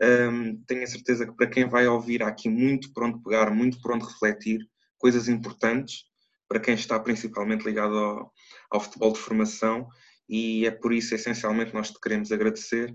[0.00, 3.80] Um, tenho a certeza que para quem vai ouvir há aqui muito pronto pegar, muito
[3.80, 4.60] pronto refletir,
[4.98, 6.04] coisas importantes
[6.48, 8.32] para quem está principalmente ligado ao,
[8.70, 9.88] ao futebol de formação
[10.28, 12.94] e é por isso essencialmente nós te queremos agradecer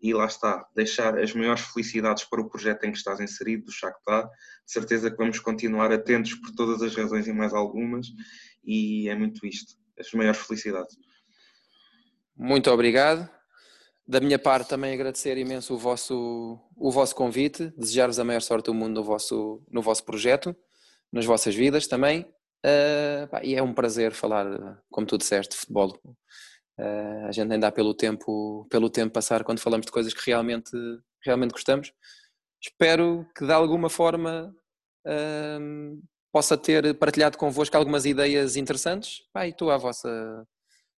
[0.00, 3.72] e lá está, deixar as maiores felicidades para o projeto em que estás inserido, do
[3.72, 4.24] Shakhtar.
[4.24, 8.06] De certeza que vamos continuar atentos por todas as razões e mais algumas
[8.64, 10.96] e é muito isto as maiores felicidades.
[12.36, 13.28] Muito obrigado.
[14.08, 18.64] Da minha parte, também agradecer imenso o vosso, o vosso convite, desejar-vos a maior sorte
[18.64, 20.56] do mundo no vosso, no vosso projeto,
[21.12, 22.22] nas vossas vidas também.
[22.64, 26.00] Uh, pá, e é um prazer falar, como tu disseste, de futebol.
[26.80, 30.24] Uh, a gente nem dá pelo tempo, pelo tempo passar quando falamos de coisas que
[30.24, 30.70] realmente,
[31.22, 31.92] realmente gostamos.
[32.62, 34.56] Espero que de alguma forma
[35.06, 36.02] uh,
[36.32, 40.46] possa ter partilhado convosco algumas ideias interessantes pá, e estou à vossa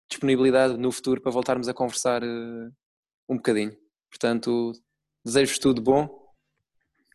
[0.08, 2.22] disponibilidade no futuro para voltarmos a conversar
[3.30, 3.74] um bocadinho.
[4.10, 4.72] Portanto,
[5.24, 6.08] desejo-vos tudo bom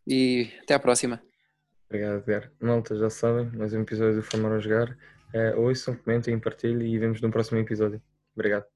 [0.07, 1.21] e até à próxima.
[1.87, 2.51] Obrigado, Edgar.
[2.59, 4.97] Malta, já sabem, mais um episódio do Formar a Jogar.
[5.33, 8.01] Uh, ouçam, comentem, partilhem e vemos no próximo episódio.
[8.33, 8.74] Obrigado.